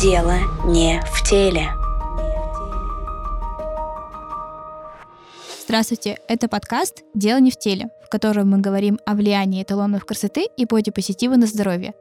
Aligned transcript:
Дело 0.00 0.36
не 0.64 0.98
в 1.12 1.28
теле. 1.28 1.68
Здравствуйте, 5.62 6.16
это 6.26 6.48
подкаст 6.48 7.02
«Дело 7.12 7.38
не 7.38 7.50
в 7.50 7.58
теле», 7.58 7.90
в 8.02 8.08
котором 8.08 8.48
мы 8.48 8.60
говорим 8.60 8.98
о 9.04 9.14
влиянии 9.14 9.62
эталонов 9.62 10.06
красоты 10.06 10.46
и 10.56 10.64
бодипозитива 10.64 11.36
на 11.36 11.46
здоровье. 11.46 11.92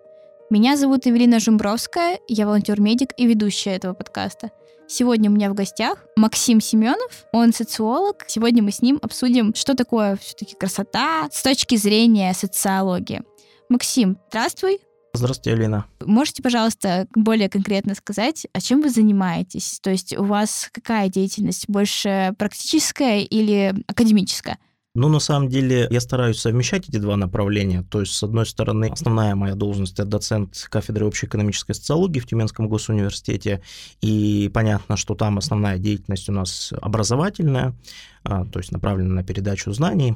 Меня 0.49 0.77
зовут 0.77 1.07
Эвелина 1.07 1.41
Жумбровская, 1.41 2.19
я 2.29 2.45
волонтер-медик 2.45 3.09
и 3.17 3.27
ведущая 3.27 3.71
этого 3.71 3.93
подкаста. 3.93 4.51
Сегодня 4.87 5.29
у 5.29 5.33
меня 5.33 5.49
в 5.49 5.53
гостях 5.53 5.97
Максим 6.15 6.61
Семенов, 6.61 7.25
он 7.33 7.51
социолог. 7.51 8.23
Сегодня 8.27 8.63
мы 8.63 8.71
с 8.71 8.81
ним 8.81 8.99
обсудим, 9.01 9.53
что 9.55 9.75
такое 9.75 10.15
все-таки 10.15 10.55
красота 10.55 11.27
с 11.33 11.43
точки 11.43 11.75
зрения 11.75 12.33
социологии. 12.33 13.23
Максим, 13.67 14.19
здравствуй. 14.29 14.79
Здравствуйте, 15.13 15.53
Алина. 15.57 15.85
Можете, 16.05 16.43
пожалуйста, 16.43 17.07
более 17.15 17.49
конкретно 17.49 17.95
сказать, 17.95 18.47
а 18.53 18.61
чем 18.61 18.81
вы 18.81 18.89
занимаетесь? 18.89 19.79
То 19.81 19.89
есть 19.89 20.15
у 20.17 20.23
вас 20.23 20.69
какая 20.71 21.09
деятельность? 21.09 21.65
Больше 21.67 22.33
практическая 22.37 23.21
или 23.21 23.73
академическая? 23.87 24.57
Ну, 24.95 25.07
на 25.07 25.19
самом 25.19 25.49
деле, 25.49 25.87
я 25.91 26.01
стараюсь 26.01 26.39
совмещать 26.39 26.89
эти 26.89 26.97
два 26.97 27.15
направления. 27.15 27.83
То 27.83 28.01
есть, 28.01 28.13
с 28.13 28.23
одной 28.23 28.45
стороны, 28.45 28.89
основная 28.91 29.35
моя 29.35 29.53
должность– 29.53 29.93
это 29.99 30.05
доцент 30.05 30.67
кафедры 30.69 31.05
общей 31.05 31.27
экономической 31.27 31.73
социологии 31.73 32.19
в 32.19 32.25
Тюменском 32.25 32.67
госуниверситете. 32.67 33.61
И 34.01 34.49
понятно, 34.51 34.97
что 34.97 35.13
там 35.13 35.37
основная 35.37 35.77
деятельность 35.77 36.27
у 36.29 36.31
нас 36.31 36.73
образовательная, 36.81 37.75
а, 38.23 38.45
то 38.45 38.59
есть 38.59 38.71
направлена 38.71 39.13
на 39.13 39.23
передачу 39.23 39.71
знаний. 39.71 40.15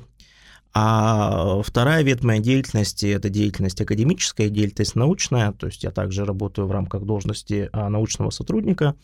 А 0.76 1.62
вторая 1.62 2.02
ветвь 2.02 2.23
моей 2.23 2.41
деятельности– 2.41 3.05
это 3.08 3.30
деятельность 3.30 3.80
академическая, 3.80 4.50
деятельность 4.50 4.95
научная, 4.95 5.52
то 5.52 5.67
есть 5.67 5.84
я 5.84 5.92
также 5.92 6.25
работаю 6.25 6.67
в 6.67 6.72
рамках 6.72 7.03
должности 7.03 7.70
а, 7.72 7.89
научного 7.89 8.31
сотрудника 8.31 8.95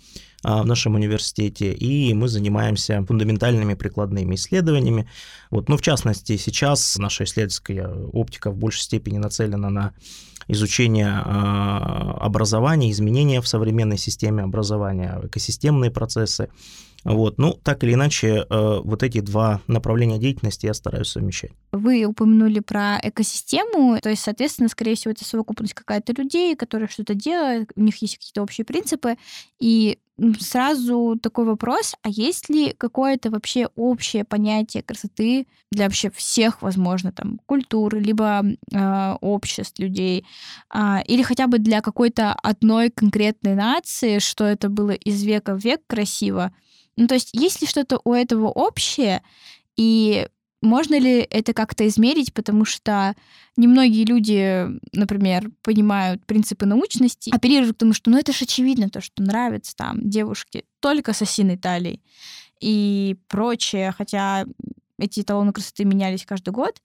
а, 0.43 0.63
в 0.63 0.65
нашем 0.65 0.95
университете, 0.95 1.71
и 1.71 2.11
мы 2.15 2.27
занимаемся 2.27 3.05
фундаментальными 3.05 3.75
прикладными 3.75 4.33
исследованиями. 4.33 5.07
Вот, 5.51 5.69
ну, 5.69 5.77
в 5.77 5.83
частности, 5.83 6.37
сейчас 6.37 6.97
наша 6.97 7.25
исследовательская 7.25 7.87
оптика 8.13 8.49
в 8.49 8.57
большей 8.57 8.81
степени 8.81 9.19
нацелена 9.19 9.69
на 9.69 9.93
изучение 10.47 11.21
а, 11.23 12.17
образования, 12.19 12.89
изменения 12.89 13.41
в 13.41 13.47
современной 13.47 13.99
системе 13.99 14.41
образования, 14.41 15.21
экосистемные 15.23 15.91
процессы, 15.91 16.49
вот. 17.03 17.37
Ну, 17.37 17.53
так 17.53 17.83
или 17.83 17.93
иначе, 17.93 18.45
э, 18.49 18.79
вот 18.83 19.03
эти 19.03 19.19
два 19.21 19.61
направления 19.67 20.17
деятельности 20.17 20.65
я 20.65 20.73
стараюсь 20.73 21.07
совмещать. 21.07 21.51
Вы 21.71 22.05
упомянули 22.05 22.59
про 22.59 22.99
экосистему, 23.01 23.99
то 24.01 24.09
есть, 24.09 24.23
соответственно, 24.23 24.69
скорее 24.69 24.95
всего, 24.95 25.11
это 25.11 25.23
совокупность 25.23 25.73
какая-то 25.73 26.13
людей, 26.13 26.55
которые 26.55 26.89
что-то 26.89 27.13
делают, 27.13 27.71
у 27.75 27.81
них 27.81 28.01
есть 28.01 28.17
какие-то 28.17 28.41
общие 28.41 28.65
принципы, 28.65 29.15
и 29.59 29.99
сразу 30.39 31.17
такой 31.21 31.45
вопрос, 31.45 31.95
а 32.01 32.09
есть 32.09 32.49
ли 32.49 32.73
какое-то 32.77 33.29
вообще 33.29 33.69
общее 33.75 34.23
понятие 34.23 34.83
красоты 34.83 35.47
для 35.71 35.85
вообще 35.85 36.09
всех, 36.11 36.61
возможно, 36.61 37.11
там, 37.11 37.39
культуры, 37.45 37.99
либо 37.99 38.43
э, 38.43 39.13
обществ 39.21 39.79
людей, 39.79 40.25
э, 40.73 41.03
или 41.05 41.21
хотя 41.21 41.47
бы 41.47 41.59
для 41.59 41.81
какой-то 41.81 42.33
одной 42.33 42.89
конкретной 42.89 43.55
нации, 43.55 44.19
что 44.19 44.45
это 44.45 44.69
было 44.69 44.91
из 44.91 45.23
века 45.23 45.55
в 45.55 45.63
век 45.63 45.81
красиво, 45.87 46.51
ну, 46.95 47.07
то 47.07 47.15
есть 47.15 47.29
есть 47.33 47.61
ли 47.61 47.67
что-то 47.67 47.99
у 48.03 48.13
этого 48.13 48.47
общее, 48.47 49.23
и 49.75 50.27
можно 50.61 50.99
ли 50.99 51.19
это 51.19 51.53
как-то 51.53 51.87
измерить, 51.87 52.33
потому 52.33 52.65
что 52.65 53.15
немногие 53.55 54.05
люди, 54.05 54.67
например, 54.91 55.51
понимают 55.61 56.25
принципы 56.25 56.65
научности, 56.65 57.29
оперируют 57.33 57.77
к 57.77 57.79
тому, 57.79 57.93
что 57.93 58.09
ну 58.09 58.17
это 58.17 58.33
же 58.33 58.43
очевидно, 58.43 58.89
то, 58.89 58.99
что 58.99 59.23
нравится 59.23 59.75
там 59.75 60.09
девушке 60.09 60.65
только 60.81 61.13
с 61.13 61.21
осиной 61.21 61.57
талией 61.57 62.01
и 62.59 63.17
прочее, 63.27 63.93
хотя 63.97 64.45
эти 64.97 65.21
эталоны 65.21 65.53
красоты 65.53 65.85
менялись 65.85 66.25
каждый 66.25 66.51
год. 66.51 66.81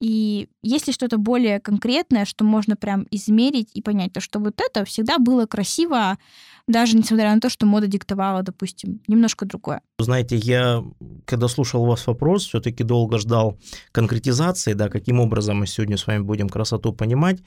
И 0.00 0.48
есть 0.62 0.86
ли 0.86 0.92
что-то 0.92 1.16
более 1.16 1.58
конкретное, 1.58 2.24
что 2.26 2.44
можно 2.44 2.76
прям 2.76 3.06
измерить 3.10 3.70
и 3.74 3.80
понять, 3.80 4.12
то, 4.12 4.20
что 4.20 4.38
вот 4.38 4.60
это 4.60 4.84
всегда 4.84 5.18
было 5.18 5.46
красиво, 5.46 6.18
даже 6.66 6.96
несмотря 6.96 7.34
на 7.34 7.40
то, 7.40 7.48
что 7.48 7.64
мода 7.64 7.86
диктовала, 7.86 8.42
допустим, 8.42 9.00
немножко 9.06 9.46
другое. 9.46 9.80
Знаете, 9.98 10.36
я, 10.36 10.84
когда 11.24 11.48
слушал 11.48 11.86
вас 11.86 12.06
вопрос, 12.06 12.44
все-таки 12.44 12.84
долго 12.84 13.16
ждал 13.16 13.56
конкретизации, 13.92 14.74
да, 14.74 14.90
каким 14.90 15.20
образом 15.20 15.60
мы 15.60 15.66
сегодня 15.66 15.96
с 15.96 16.06
вами 16.06 16.20
будем 16.20 16.50
красоту 16.50 16.92
понимать. 16.92 17.38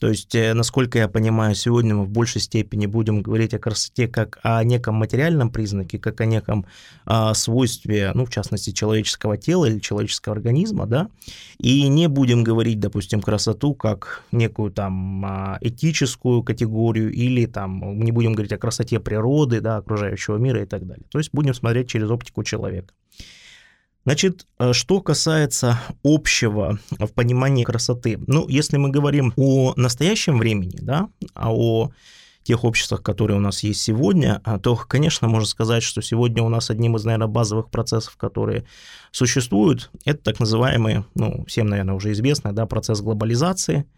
То 0.00 0.08
есть, 0.08 0.34
э, 0.34 0.54
насколько 0.54 0.96
я 0.96 1.08
понимаю, 1.08 1.54
сегодня 1.54 1.94
мы 1.94 2.04
в 2.06 2.08
большей 2.08 2.40
степени 2.40 2.86
будем 2.86 3.20
говорить 3.20 3.52
о 3.52 3.58
красоте 3.58 4.08
как 4.08 4.38
о 4.42 4.64
неком 4.64 4.94
материальном 4.94 5.50
признаке, 5.50 5.98
как 5.98 6.22
о 6.22 6.24
неком 6.24 6.64
а, 7.04 7.34
свойстве, 7.34 8.12
ну, 8.14 8.24
в 8.24 8.30
частности, 8.30 8.70
человеческого 8.70 9.36
тела 9.36 9.66
или 9.66 9.78
человеческого 9.78 10.34
организма, 10.34 10.86
да, 10.86 11.10
и 11.58 11.86
не 11.88 12.08
будем 12.08 12.42
говорить, 12.42 12.80
допустим, 12.80 13.20
красоту 13.20 13.74
как 13.74 14.22
некую 14.32 14.70
там 14.70 15.26
а, 15.26 15.58
этическую 15.60 16.42
категорию 16.42 17.12
или 17.12 17.44
там 17.44 18.00
не 18.00 18.12
будем 18.12 18.32
говорить 18.32 18.52
о 18.52 18.58
красоте 18.58 18.98
природы, 18.98 19.60
да, 19.60 19.76
окружающего 19.76 20.38
мира 20.38 20.62
и 20.62 20.66
так 20.66 20.86
далее. 20.86 21.04
То 21.10 21.18
есть 21.18 21.28
будем 21.34 21.52
смотреть 21.52 21.88
через 21.88 21.97
оптику 22.04 22.44
человека. 22.44 22.94
Значит, 24.04 24.46
э, 24.58 24.72
что 24.72 25.00
касается 25.00 25.78
общего 26.02 26.78
в 26.90 27.08
понимании 27.08 27.64
красоты, 27.64 28.18
ну, 28.26 28.48
если 28.48 28.78
мы 28.78 28.90
говорим 28.90 29.34
о 29.36 29.74
настоящем 29.76 30.38
времени, 30.38 30.78
да, 30.80 31.10
а 31.34 31.52
о 31.52 31.90
тех 32.42 32.64
обществах, 32.64 33.02
которые 33.02 33.36
у 33.36 33.40
нас 33.40 33.62
есть 33.62 33.82
сегодня, 33.82 34.40
а, 34.44 34.58
то, 34.58 34.76
конечно, 34.76 35.28
можно 35.28 35.46
сказать, 35.46 35.82
что 35.82 36.00
сегодня 36.00 36.42
у 36.42 36.48
нас 36.48 36.70
одним 36.70 36.96
из, 36.96 37.04
наверное, 37.04 37.26
базовых 37.26 37.68
процессов, 37.68 38.16
которые 38.16 38.64
существуют, 39.10 39.90
это 40.06 40.22
так 40.22 40.40
называемый, 40.40 41.04
ну, 41.14 41.44
всем, 41.46 41.66
наверное, 41.66 41.94
уже 41.94 42.12
известный, 42.12 42.52
да, 42.52 42.64
процесс 42.64 43.02
глобализации– 43.02 43.84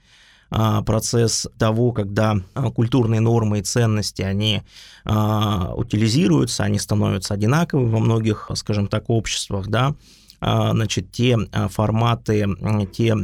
процесс 0.50 1.47
того, 1.59 1.93
когда 1.93 2.37
а, 2.55 2.71
культурные 2.71 3.21
нормы 3.21 3.61
и 3.61 3.62
ценности, 3.62 4.22
они 4.22 4.62
а, 5.05 5.72
утилизируются, 5.77 6.65
они 6.65 6.78
становятся 6.78 7.34
одинаковыми 7.34 7.88
во 7.88 8.00
многих, 8.00 8.50
скажем 8.55 8.89
так, 8.89 9.09
обществах, 9.09 9.69
да, 9.69 9.94
значит, 10.41 11.12
те 11.12 11.37
форматы, 11.69 12.47
те 12.93 13.15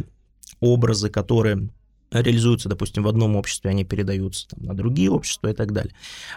образы, 0.60 1.08
которые 1.08 1.70
реализуются, 2.10 2.68
допустим, 2.68 3.02
в 3.02 3.08
одном 3.08 3.36
обществе, 3.36 3.70
они 3.70 3.84
передаются 3.84 4.48
там, 4.48 4.64
на 4.64 4.74
другие 4.74 5.10
общества 5.10 5.48
и 5.48 5.54
так 5.54 5.72
далее. 5.72 5.94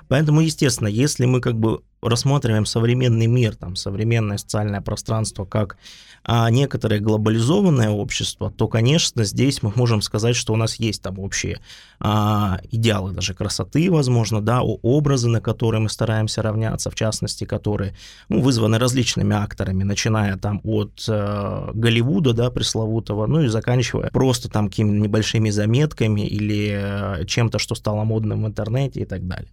Поэтому, 0.08 0.42
естественно, 0.42 0.88
если 0.88 1.26
мы 1.26 1.42
как 1.42 1.56
бы 1.56 1.82
рассматриваем 2.02 2.66
современный 2.66 3.28
мир, 3.28 3.56
там, 3.56 3.76
современное 3.76 4.38
социальное 4.38 4.82
пространство 4.82 5.46
как 5.46 5.78
а, 6.24 6.50
некоторое 6.50 7.00
глобализованное 7.00 7.90
общество, 7.90 8.52
то, 8.52 8.68
конечно, 8.68 9.24
здесь 9.24 9.64
мы 9.64 9.72
можем 9.76 10.02
сказать, 10.02 10.36
что 10.36 10.54
у 10.54 10.56
нас 10.56 10.76
есть 10.76 11.02
там 11.02 11.20
общие 11.20 11.60
а, 12.00 12.60
идеалы 12.72 13.12
даже 13.12 13.34
красоты, 13.34 13.90
возможно, 13.92 14.42
да, 14.42 14.62
образы, 14.62 15.30
на 15.30 15.42
которые 15.42 15.82
мы 15.82 15.90
стараемся 15.90 16.42
равняться, 16.42 16.90
в 16.90 16.96
частности, 16.96 17.46
которые 17.46 17.96
ну, 18.28 18.42
вызваны 18.42 18.78
различными 18.78 19.36
акторами, 19.36 19.84
начиная 19.84 20.38
там 20.38 20.62
от 20.64 21.06
э, 21.08 21.72
Голливуда, 21.74 22.34
да, 22.34 22.52
пресловутого, 22.52 23.26
ну 23.28 23.42
и 23.42 23.48
заканчивая 23.48 24.10
просто 24.12 24.50
там 24.50 24.70
какими-то 24.70 25.02
небольшими 25.02 25.50
заметками 25.50 26.22
или 26.22 27.22
э, 27.22 27.26
чем-то, 27.26 27.60
что 27.60 27.76
стало 27.76 28.04
модным 28.04 28.44
в 28.44 28.48
интернете 28.48 29.02
и 29.02 29.06
так 29.06 29.28
далее. 29.28 29.50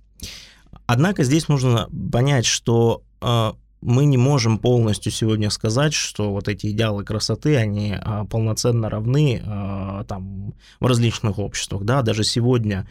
Однако 0.86 1.24
здесь 1.24 1.48
нужно 1.48 1.88
понять, 2.12 2.46
что 2.46 3.02
э, 3.20 3.52
мы 3.80 4.04
не 4.04 4.16
можем 4.16 4.58
полностью 4.58 5.12
сегодня 5.12 5.50
сказать, 5.50 5.94
что 5.94 6.32
вот 6.32 6.48
эти 6.48 6.68
идеалы 6.68 7.04
красоты, 7.04 7.56
они 7.56 7.94
э, 7.94 8.24
полноценно 8.30 8.88
равны 8.88 9.42
э, 9.44 10.04
там, 10.08 10.54
в 10.80 10.86
различных 10.86 11.38
обществах. 11.38 11.84
Да? 11.84 12.02
Даже 12.02 12.24
сегодня 12.24 12.88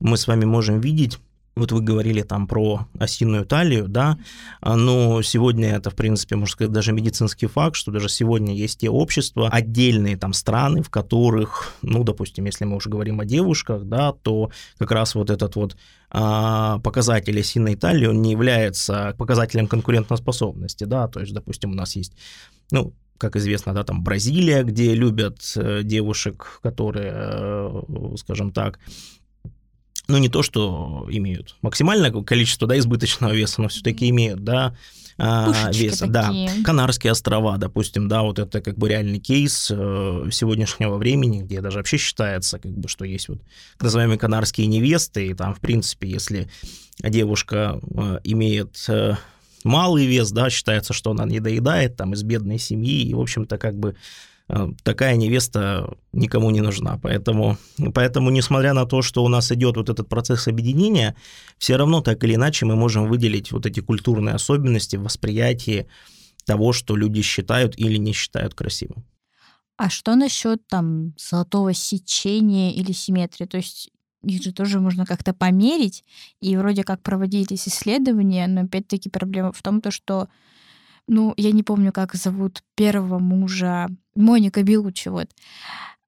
мы 0.00 0.16
с 0.16 0.26
вами 0.26 0.44
можем 0.44 0.80
видеть 0.80 1.18
вот 1.56 1.72
вы 1.72 1.80
говорили 1.80 2.20
там 2.20 2.46
про 2.46 2.86
осиную 2.98 3.46
талию, 3.46 3.88
да, 3.88 4.18
но 4.60 5.22
сегодня 5.22 5.70
это, 5.70 5.88
в 5.88 5.94
принципе, 5.94 6.36
можно 6.36 6.52
сказать, 6.52 6.72
даже 6.72 6.92
медицинский 6.92 7.46
факт, 7.46 7.76
что 7.76 7.90
даже 7.90 8.10
сегодня 8.10 8.54
есть 8.54 8.80
те 8.80 8.90
общества, 8.90 9.48
отдельные 9.48 10.18
там 10.18 10.34
страны, 10.34 10.82
в 10.82 10.90
которых, 10.90 11.72
ну, 11.80 12.04
допустим, 12.04 12.44
если 12.44 12.66
мы 12.66 12.76
уже 12.76 12.90
говорим 12.90 13.20
о 13.20 13.24
девушках, 13.24 13.84
да, 13.84 14.12
то 14.12 14.50
как 14.76 14.90
раз 14.90 15.14
вот 15.14 15.30
этот 15.30 15.56
вот 15.56 15.78
а, 16.10 16.78
показатель 16.80 17.40
осиной 17.40 17.74
талии, 17.74 18.06
он 18.06 18.20
не 18.20 18.32
является 18.32 19.14
показателем 19.16 19.66
конкурентоспособности, 19.66 20.84
да, 20.84 21.08
то 21.08 21.20
есть, 21.20 21.32
допустим, 21.32 21.70
у 21.70 21.74
нас 21.74 21.96
есть, 21.96 22.12
ну, 22.70 22.92
как 23.16 23.34
известно, 23.36 23.72
да, 23.72 23.82
там 23.82 24.04
Бразилия, 24.04 24.62
где 24.62 24.94
любят 24.94 25.40
э, 25.56 25.80
девушек, 25.82 26.60
которые, 26.62 27.12
э, 27.14 27.82
скажем 28.18 28.52
так, 28.52 28.78
ну, 30.08 30.18
не 30.18 30.28
то, 30.28 30.42
что 30.42 31.06
имеют 31.10 31.56
максимальное 31.62 32.10
количество, 32.10 32.68
да, 32.68 32.78
избыточного 32.78 33.32
веса, 33.32 33.60
но 33.62 33.68
все-таки 33.68 34.08
имеют, 34.08 34.44
да, 34.44 34.74
а, 35.18 35.70
веса. 35.72 36.06
Да, 36.06 36.26
такие. 36.26 36.62
Канарские 36.62 37.12
острова, 37.12 37.56
допустим, 37.56 38.06
да, 38.06 38.22
вот 38.22 38.38
это 38.38 38.60
как 38.60 38.76
бы 38.76 38.88
реальный 38.88 39.18
кейс 39.18 39.70
э, 39.70 40.28
сегодняшнего 40.30 40.96
времени, 40.96 41.42
где 41.42 41.62
даже 41.62 41.78
вообще 41.78 41.96
считается, 41.96 42.58
как 42.58 42.72
бы, 42.72 42.88
что 42.88 43.04
есть 43.04 43.28
вот 43.28 43.38
так 43.78 43.84
называемые 43.84 44.18
канарские 44.18 44.66
невесты, 44.66 45.28
и 45.28 45.34
там, 45.34 45.54
в 45.54 45.60
принципе, 45.60 46.08
если 46.08 46.48
девушка 47.02 47.80
э, 47.82 48.18
имеет 48.24 48.76
э, 48.88 49.14
малый 49.64 50.04
вес, 50.04 50.30
да, 50.32 50.50
считается, 50.50 50.92
что 50.92 51.12
она 51.12 51.24
не 51.24 51.40
доедает, 51.40 51.96
там, 51.96 52.12
из 52.12 52.22
бедной 52.22 52.58
семьи, 52.58 53.02
и, 53.02 53.14
в 53.14 53.20
общем-то, 53.20 53.56
как 53.56 53.78
бы 53.78 53.96
такая 54.82 55.16
невеста 55.16 55.96
никому 56.12 56.50
не 56.50 56.60
нужна. 56.60 56.98
Поэтому, 57.02 57.56
поэтому, 57.94 58.30
несмотря 58.30 58.72
на 58.72 58.86
то, 58.86 59.02
что 59.02 59.24
у 59.24 59.28
нас 59.28 59.50
идет 59.52 59.76
вот 59.76 59.88
этот 59.88 60.08
процесс 60.08 60.48
объединения, 60.48 61.16
все 61.58 61.76
равно 61.76 62.00
так 62.00 62.22
или 62.24 62.34
иначе 62.34 62.66
мы 62.66 62.76
можем 62.76 63.08
выделить 63.08 63.52
вот 63.52 63.66
эти 63.66 63.80
культурные 63.80 64.34
особенности 64.34 64.96
в 64.96 65.02
восприятии 65.02 65.88
того, 66.44 66.72
что 66.72 66.96
люди 66.96 67.22
считают 67.22 67.78
или 67.78 67.96
не 67.96 68.12
считают 68.12 68.54
красивым. 68.54 69.04
А 69.76 69.90
что 69.90 70.14
насчет 70.14 70.66
там 70.68 71.14
золотого 71.18 71.74
сечения 71.74 72.72
или 72.72 72.92
симметрии? 72.92 73.46
То 73.46 73.58
есть 73.58 73.90
их 74.24 74.42
же 74.42 74.52
тоже 74.52 74.80
можно 74.80 75.04
как-то 75.04 75.34
померить, 75.34 76.04
и 76.40 76.56
вроде 76.56 76.82
как 76.82 77.02
проводились 77.02 77.68
исследования, 77.68 78.46
но 78.46 78.62
опять-таки 78.62 79.08
проблема 79.10 79.52
в 79.52 79.62
том, 79.62 79.80
то, 79.80 79.90
что 79.90 80.28
ну, 81.08 81.34
я 81.36 81.52
не 81.52 81.62
помню, 81.62 81.92
как 81.92 82.14
зовут 82.14 82.62
первого 82.74 83.18
мужа, 83.18 83.88
Моника 84.14 84.62
Белучи, 84.62 85.08
вот. 85.08 85.28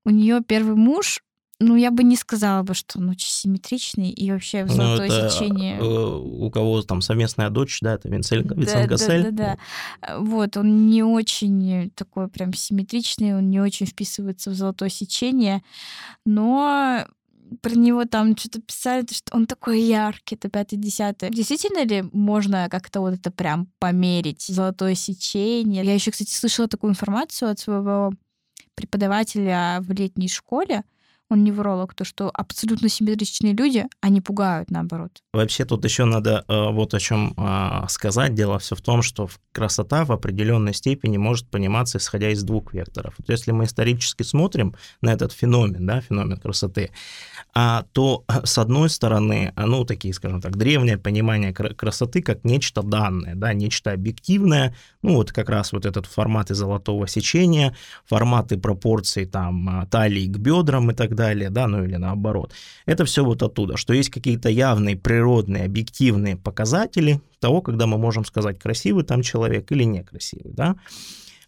У 0.05 0.11
нее 0.11 0.41
первый 0.47 0.75
муж, 0.75 1.21
ну, 1.61 1.75
я 1.75 1.91
бы 1.91 2.05
не 2.05 2.15
сказала 2.17 2.63
бы, 2.63 2.73
что 2.75 2.99
он 3.01 3.11
очень 3.11 3.31
симметричный, 3.31 4.11
и 4.11 4.31
вообще 4.31 4.65
Ну, 4.65 4.73
золотое 4.73 5.09
это, 5.09 5.29
сечение... 5.31 5.79
э, 5.79 5.83
у 5.85 6.51
кого 6.51 6.83
там 6.83 7.01
совместная 7.03 7.51
дочь, 7.51 7.79
да, 7.81 7.95
это 7.95 8.09
Винсель, 8.09 8.45
Да, 8.45 8.55
Винсент 8.55 8.89
Гассель. 8.89 9.23
да, 9.25 9.31
да, 9.31 9.59
да. 10.07 10.19
Вот, 10.21 10.57
он 10.57 10.87
не 10.87 11.03
очень 11.03 11.91
такой 11.97 12.29
прям 12.29 12.53
симметричный, 12.55 13.37
он 13.37 13.51
не 13.51 13.61
очень 13.61 13.87
вписывается 13.87 14.51
в 14.51 14.55
золотое 14.55 14.89
сечение, 14.89 15.63
но 16.25 17.05
про 17.61 17.75
него 17.75 18.05
там 18.05 18.37
что-то 18.37 18.61
писали, 18.61 19.07
что 19.11 19.37
он 19.37 19.47
такой 19.47 19.81
яркий, 19.81 20.35
это 20.35 20.49
пятый, 20.49 20.77
десятый. 20.77 21.31
Действительно 21.31 21.85
ли 21.85 22.05
можно 22.13 22.69
как-то 22.71 23.01
вот 23.01 23.15
это 23.15 23.31
прям 23.31 23.69
померить, 23.79 24.43
золотое 24.43 24.95
сечение? 24.95 25.85
Я 25.85 25.95
еще, 25.95 26.11
кстати, 26.11 26.33
слышала 26.33 26.69
такую 26.69 26.91
информацию 26.91 27.51
от 27.51 27.59
своего 27.59 28.13
преподавателя 28.75 29.79
в 29.81 29.91
летней 29.93 30.29
школе, 30.29 30.85
он 31.31 31.45
невролог, 31.45 31.95
то, 31.95 32.05
что 32.05 32.31
абсолютно 32.33 32.89
симметричные 32.89 33.53
люди, 33.53 33.85
они 34.01 34.21
пугают, 34.21 34.71
наоборот. 34.71 35.11
Вообще 35.33 35.65
тут 35.65 35.85
еще 35.85 36.05
надо 36.05 36.45
э, 36.49 36.71
вот 36.71 36.95
о 36.95 37.01
чем 37.01 37.35
э, 37.37 37.87
сказать. 37.89 38.35
Дело 38.35 38.59
все 38.59 38.75
в 38.75 38.81
том, 38.81 39.03
что 39.03 39.29
красота 39.53 40.05
в 40.05 40.13
определенной 40.13 40.73
степени 40.73 41.19
может 41.19 41.49
пониматься 41.51 41.99
исходя 41.99 42.31
из 42.31 42.43
двух 42.43 42.73
векторов. 42.73 43.15
Вот 43.19 43.29
если 43.29 43.53
мы 43.53 43.65
исторически 43.65 44.23
смотрим 44.23 44.75
на 45.03 45.13
этот 45.13 45.33
феномен, 45.33 45.87
да, 45.87 46.01
феномен 46.01 46.39
красоты, 46.39 46.91
а, 47.55 47.85
то 47.93 48.25
э, 48.29 48.45
с 48.45 48.57
одной 48.59 48.89
стороны, 48.89 49.53
а, 49.57 49.67
ну 49.67 49.85
такие, 49.85 50.15
скажем 50.15 50.41
так, 50.41 50.57
древнее 50.57 50.97
понимание 50.97 51.53
кра- 51.53 51.75
красоты 51.75 52.23
как 52.23 52.45
нечто 52.45 52.83
данное, 52.83 53.35
да, 53.35 53.53
нечто 53.53 53.93
объективное, 53.93 54.75
ну 55.03 55.15
вот 55.15 55.33
как 55.33 55.49
раз 55.51 55.73
вот 55.73 55.85
этот 55.85 56.07
форматы 56.07 56.55
золотого 56.55 57.07
сечения, 57.07 57.77
форматы 58.07 58.57
пропорций 58.57 59.27
там 59.27 59.69
а, 59.69 59.87
талии 59.87 60.27
к 60.27 60.39
бедрам 60.39 60.91
и 60.91 60.95
так 60.95 61.15
далее, 61.19 61.51
да, 61.51 61.67
ну 61.67 61.85
или 61.85 61.97
наоборот. 61.97 62.53
Это 62.87 63.05
все 63.05 63.25
вот 63.25 63.43
оттуда, 63.43 63.77
что 63.77 63.93
есть 63.93 64.11
какие-то 64.11 64.49
явные 64.49 64.97
природные, 64.97 65.65
объективные 65.65 66.37
показатели 66.37 67.21
того, 67.41 67.61
когда 67.61 67.87
мы 67.87 67.99
можем 67.99 68.25
сказать, 68.25 68.59
красивый 68.59 69.05
там 69.05 69.23
человек 69.23 69.73
или 69.73 69.85
некрасивый, 69.85 70.53
да. 70.55 70.77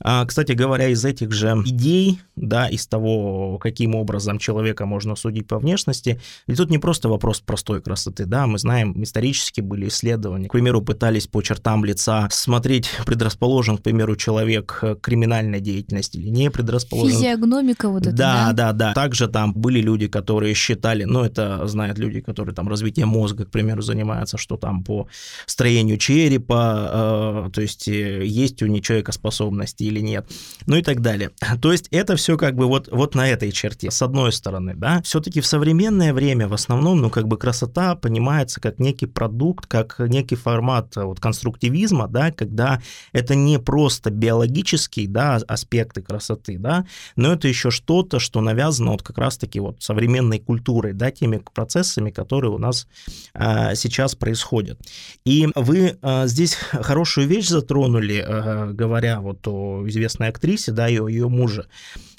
А, 0.02 0.24
Кстати 0.24 0.52
говоря, 0.52 0.88
из 0.88 1.04
этих 1.04 1.32
же 1.32 1.48
идей, 1.66 2.20
да, 2.36 2.68
из 2.68 2.86
того, 2.86 3.58
каким 3.58 3.94
образом 3.94 4.38
человека 4.38 4.86
можно 4.86 5.14
судить 5.14 5.46
по 5.46 5.58
внешности, 5.58 6.20
ведь 6.46 6.56
тут 6.56 6.70
не 6.70 6.78
просто 6.78 7.08
вопрос 7.08 7.40
простой 7.40 7.82
красоты, 7.82 8.24
да, 8.24 8.46
мы 8.46 8.58
знаем, 8.58 9.02
исторически 9.02 9.60
были 9.60 9.88
исследования, 9.88 10.48
к 10.48 10.52
примеру, 10.52 10.80
пытались 10.80 11.26
по 11.26 11.42
чертам 11.42 11.84
лица 11.84 12.28
смотреть, 12.30 12.90
предрасположен, 13.06 13.76
к 13.76 13.82
примеру, 13.82 14.16
человек 14.16 14.78
к 14.80 14.94
криминальной 14.96 15.60
деятельности 15.60 16.16
или 16.16 16.28
не 16.28 16.50
предрасположен. 16.50 17.16
Физиогномика 17.16 17.90
вот 17.90 18.06
это, 18.06 18.16
Да, 18.16 18.52
да? 18.52 18.72
да, 18.72 18.72
да. 18.72 18.94
Также 18.94 19.28
там 19.28 19.52
были 19.52 19.80
люди, 19.80 20.08
которые 20.08 20.54
считали, 20.54 21.04
ну, 21.04 21.22
это 21.24 21.66
знают 21.66 21.98
люди, 21.98 22.20
которые 22.20 22.54
там 22.54 22.68
развитием 22.68 23.08
мозга, 23.08 23.44
к 23.44 23.50
примеру, 23.50 23.82
занимаются, 23.82 24.38
что 24.38 24.56
там 24.56 24.82
по 24.82 25.08
строению 25.46 25.98
черепа, 25.98 27.46
э, 27.46 27.50
то 27.52 27.60
есть 27.60 27.88
э, 27.88 28.24
есть 28.24 28.62
у 28.62 28.66
не 28.66 28.80
человека 28.80 29.12
способности 29.12 29.89
или 29.90 30.00
нет, 30.00 30.26
ну 30.66 30.76
и 30.76 30.82
так 30.82 31.00
далее. 31.00 31.30
То 31.60 31.72
есть 31.72 31.88
это 31.90 32.16
все 32.16 32.36
как 32.36 32.54
бы 32.54 32.66
вот, 32.66 32.88
вот 32.90 33.14
на 33.14 33.28
этой 33.28 33.52
черте, 33.52 33.90
с 33.90 34.02
одной 34.02 34.32
стороны, 34.32 34.74
да. 34.74 35.02
Все-таки 35.02 35.40
в 35.40 35.46
современное 35.46 36.14
время 36.14 36.48
в 36.48 36.54
основном, 36.54 37.00
ну, 37.00 37.10
как 37.10 37.26
бы 37.28 37.36
красота 37.36 37.94
понимается 37.94 38.60
как 38.60 38.78
некий 38.78 39.06
продукт, 39.06 39.66
как 39.66 39.98
некий 39.98 40.36
формат 40.36 40.96
э, 40.96 41.02
вот 41.02 41.20
конструктивизма, 41.20 42.08
да, 42.08 42.30
когда 42.30 42.80
это 43.12 43.34
не 43.34 43.58
просто 43.58 44.10
биологические, 44.10 45.08
да, 45.08 45.40
аспекты 45.46 46.02
красоты, 46.02 46.58
да, 46.58 46.86
но 47.16 47.32
это 47.32 47.48
еще 47.48 47.70
что-то, 47.70 48.18
что 48.18 48.40
навязано 48.40 48.92
вот 48.92 49.02
как 49.02 49.18
раз-таки 49.18 49.60
вот 49.60 49.82
современной 49.82 50.38
культурой, 50.38 50.92
да, 50.92 51.10
теми 51.10 51.42
процессами, 51.54 52.10
которые 52.10 52.52
у 52.52 52.58
нас 52.58 52.86
а, 53.34 53.74
сейчас 53.74 54.14
происходят. 54.14 54.78
И 55.24 55.48
вы 55.54 55.98
а, 56.02 56.26
здесь 56.26 56.54
хорошую 56.54 57.26
вещь 57.26 57.48
затронули, 57.48 58.24
а, 58.26 58.72
говоря 58.72 59.20
вот 59.20 59.46
о 59.46 59.79
известной 59.88 60.28
актрисе, 60.28 60.72
да, 60.72 60.86
о 60.86 61.08
ее 61.08 61.28
муже 61.28 61.66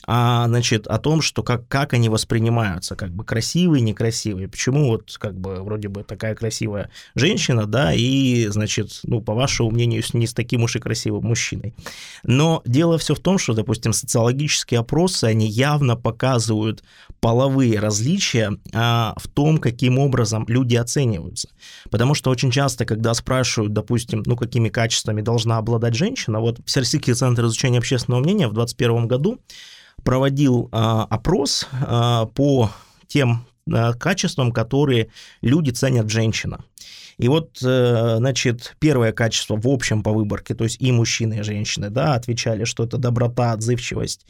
а, 0.07 0.47
значит, 0.47 0.87
о 0.87 0.97
том, 0.97 1.21
что 1.21 1.43
как, 1.43 1.67
как 1.67 1.93
они 1.93 2.09
воспринимаются, 2.09 2.95
как 2.95 3.11
бы 3.11 3.23
красивые, 3.23 3.81
некрасивые. 3.81 4.47
Почему 4.47 4.87
вот 4.89 5.15
как 5.19 5.39
бы 5.39 5.63
вроде 5.63 5.89
бы 5.89 6.03
такая 6.03 6.35
красивая 6.35 6.89
женщина, 7.15 7.65
да, 7.65 7.93
и, 7.93 8.47
значит, 8.47 8.99
ну, 9.03 9.21
по 9.21 9.33
вашему 9.33 9.69
мнению, 9.69 10.03
не 10.13 10.27
с 10.27 10.33
таким 10.33 10.63
уж 10.63 10.75
и 10.75 10.79
красивым 10.79 11.25
мужчиной. 11.25 11.73
Но 12.23 12.61
дело 12.65 12.97
все 12.97 13.15
в 13.15 13.19
том, 13.19 13.37
что, 13.37 13.53
допустим, 13.53 13.93
социологические 13.93 14.79
опросы, 14.79 15.25
они 15.25 15.47
явно 15.47 15.95
показывают 15.95 16.83
половые 17.19 17.79
различия 17.79 18.51
а, 18.73 19.13
в 19.17 19.27
том, 19.27 19.59
каким 19.59 19.99
образом 19.99 20.45
люди 20.47 20.75
оцениваются. 20.75 21.49
Потому 21.91 22.15
что 22.15 22.31
очень 22.31 22.51
часто, 22.51 22.85
когда 22.85 23.13
спрашивают, 23.13 23.73
допустим, 23.73 24.23
ну, 24.25 24.35
какими 24.35 24.69
качествами 24.69 25.21
должна 25.21 25.57
обладать 25.57 25.93
женщина, 25.93 26.39
вот 26.39 26.59
Всероссийский 26.65 27.13
центр 27.13 27.45
изучения 27.45 27.77
общественного 27.77 28.21
мнения 28.21 28.47
в 28.47 28.53
2021 28.53 29.07
году 29.07 29.39
проводил 30.03 30.69
а, 30.71 31.03
опрос 31.03 31.67
а, 31.71 32.25
по 32.27 32.71
тем 33.07 33.45
а, 33.71 33.93
качествам, 33.93 34.51
которые 34.51 35.09
люди 35.41 35.71
ценят 35.71 36.05
в 36.05 36.09
женщинах. 36.09 36.61
И 37.17 37.27
вот, 37.27 37.59
э, 37.63 38.15
значит, 38.17 38.75
первое 38.79 39.11
качество 39.11 39.55
в 39.55 39.67
общем 39.67 40.01
по 40.01 40.11
выборке, 40.11 40.55
то 40.55 40.63
есть 40.63 40.81
и 40.81 40.91
мужчины, 40.91 41.39
и 41.39 41.43
женщины, 41.43 41.91
да, 41.91 42.15
отвечали, 42.15 42.63
что 42.63 42.83
это 42.83 42.97
доброта, 42.97 43.51
отзывчивость, 43.51 44.25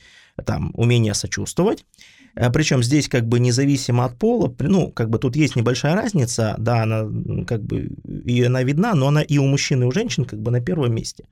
там, 0.45 0.71
умение 0.73 1.13
сочувствовать. 1.13 1.85
Причем 2.33 2.83
здесь 2.83 3.07
как 3.07 3.27
бы 3.27 3.39
независимо 3.39 4.03
от 4.05 4.17
пола, 4.17 4.53
ну, 4.59 4.89
как 4.91 5.09
бы 5.09 5.19
тут 5.19 5.37
есть 5.37 5.55
небольшая 5.55 5.95
разница, 5.95 6.55
да, 6.57 6.83
она 6.83 7.03
как 7.45 7.63
бы 7.63 7.91
и 8.25 8.43
она 8.43 8.63
видна, 8.63 8.93
но 8.93 9.07
она 9.07 9.21
и 9.21 9.37
у 9.37 9.45
мужчин, 9.45 9.83
и 9.83 9.85
у 9.85 9.91
женщин 9.91 10.25
как 10.25 10.41
бы 10.41 10.51
на 10.51 10.59
первом 10.59 10.93
месте. 10.93 11.25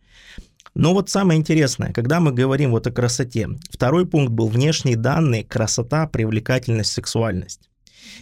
Но 0.76 0.94
вот 0.94 1.10
самое 1.10 1.40
интересное, 1.40 1.92
когда 1.94 2.20
мы 2.20 2.32
говорим 2.32 2.72
вот 2.72 2.88
о 2.88 2.92
красоте, 2.92 3.50
второй 3.72 4.06
пункт 4.06 4.32
был 4.32 4.48
внешние 4.48 4.96
данные, 4.96 5.44
красота, 5.44 6.08
привлекательность, 6.08 6.92
сексуальность. 6.92 7.70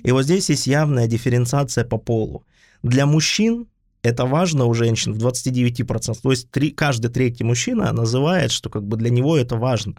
И 0.04 0.12
вот 0.12 0.24
здесь 0.24 0.50
есть 0.50 0.68
явная 0.68 1.08
дифференциация 1.08 1.84
по 1.84 1.98
полу. 1.98 2.44
Для 2.84 3.06
мужчин 3.06 3.68
это 4.04 4.26
важно 4.26 4.66
у 4.66 4.74
женщин 4.74 5.14
в 5.14 5.18
29%. 5.18 6.18
То 6.22 6.32
есть 6.32 6.50
три, 6.52 6.72
каждый 6.72 7.12
третий 7.12 7.44
мужчина 7.44 7.92
называет, 7.92 8.52
что 8.52 8.70
как 8.70 8.84
бы 8.84 8.98
для 8.98 9.10
него 9.10 9.38
это 9.38 9.56
важно. 9.56 9.96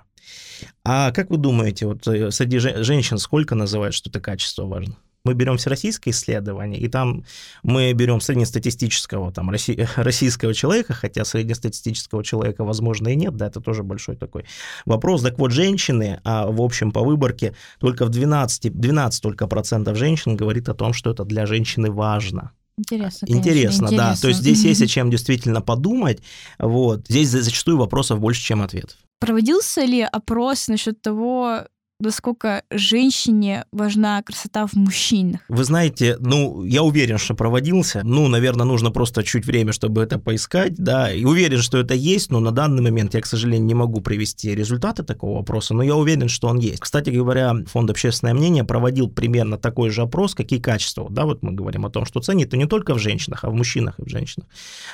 А 0.84 1.12
как 1.12 1.30
вы 1.30 1.36
думаете, 1.36 1.86
вот 1.86 2.06
э, 2.08 2.30
среди 2.30 2.58
же- 2.58 2.82
женщин 2.82 3.18
сколько 3.18 3.54
называют, 3.54 3.94
что 3.94 4.10
это 4.10 4.20
качество 4.20 4.64
важно? 4.64 4.96
Мы 5.28 5.34
берем 5.34 5.58
всероссийское 5.58 6.12
исследование, 6.14 6.80
и 6.80 6.88
там 6.88 7.24
мы 7.62 7.92
берем 7.92 8.20
среднестатистического 8.20 9.30
там, 9.30 9.50
росси- 9.50 9.86
российского 9.96 10.54
человека, 10.54 10.94
хотя 10.94 11.24
среднестатистического 11.24 12.24
человека, 12.24 12.64
возможно, 12.64 13.08
и 13.08 13.16
нет, 13.16 13.36
да, 13.36 13.48
это 13.48 13.60
тоже 13.60 13.82
большой 13.82 14.16
такой 14.16 14.44
вопрос. 14.86 15.22
Так 15.22 15.38
вот, 15.38 15.50
женщины, 15.52 16.20
а 16.24 16.46
в 16.46 16.62
общем 16.62 16.92
по 16.92 17.00
выборке, 17.02 17.54
только 17.78 18.06
в 18.06 18.08
12, 18.08 18.72
12 18.72 19.22
только 19.22 19.46
процентов 19.46 19.98
женщин 19.98 20.34
говорит 20.34 20.68
о 20.70 20.74
том, 20.74 20.94
что 20.94 21.10
это 21.10 21.24
для 21.24 21.44
женщины 21.46 21.90
важно. 21.90 22.52
Интересно, 22.78 23.26
конечно, 23.26 23.50
Интересно, 23.50 23.88
да. 23.90 24.14
То 24.16 24.28
есть 24.28 24.40
здесь 24.40 24.64
есть 24.64 24.82
о 24.82 24.86
чем 24.86 25.10
действительно 25.10 25.60
подумать. 25.60 26.22
Вот. 26.58 27.06
Здесь 27.08 27.28
за- 27.28 27.42
зачастую 27.42 27.76
вопросов 27.76 28.20
больше, 28.20 28.40
чем 28.40 28.62
ответов. 28.62 28.96
Проводился 29.20 29.84
ли 29.84 30.00
опрос 30.00 30.68
насчет 30.68 31.02
того, 31.02 31.64
насколько 32.00 32.62
женщине 32.70 33.64
важна 33.72 34.22
красота 34.22 34.66
в 34.66 34.74
мужчинах? 34.74 35.40
Вы 35.48 35.64
знаете, 35.64 36.16
ну, 36.20 36.64
я 36.64 36.82
уверен, 36.82 37.18
что 37.18 37.34
проводился. 37.34 38.02
Ну, 38.04 38.28
наверное, 38.28 38.64
нужно 38.64 38.90
просто 38.90 39.24
чуть 39.24 39.44
время, 39.44 39.72
чтобы 39.72 40.02
это 40.02 40.18
поискать, 40.18 40.76
да. 40.76 41.12
И 41.12 41.24
уверен, 41.24 41.60
что 41.60 41.78
это 41.78 41.94
есть, 41.94 42.30
но 42.30 42.38
на 42.38 42.52
данный 42.52 42.82
момент 42.82 43.14
я, 43.14 43.20
к 43.20 43.26
сожалению, 43.26 43.66
не 43.66 43.74
могу 43.74 44.00
привести 44.00 44.54
результаты 44.54 45.02
такого 45.02 45.38
вопроса, 45.38 45.74
но 45.74 45.82
я 45.82 45.96
уверен, 45.96 46.28
что 46.28 46.48
он 46.48 46.58
есть. 46.58 46.80
Кстати 46.80 47.10
говоря, 47.10 47.52
Фонд 47.66 47.90
«Общественное 47.90 48.34
мнение» 48.34 48.62
проводил 48.62 49.08
примерно 49.08 49.58
такой 49.58 49.90
же 49.90 50.02
опрос, 50.02 50.34
какие 50.34 50.60
качества. 50.60 51.08
Да, 51.10 51.24
вот 51.24 51.42
мы 51.42 51.52
говорим 51.52 51.84
о 51.84 51.90
том, 51.90 52.06
что 52.06 52.20
ценит 52.20 52.54
и 52.54 52.58
не 52.58 52.66
только 52.66 52.94
в 52.94 52.98
женщинах, 52.98 53.42
а 53.42 53.50
в 53.50 53.54
мужчинах 53.54 53.98
и 53.98 54.04
в 54.04 54.08
женщинах. 54.08 54.48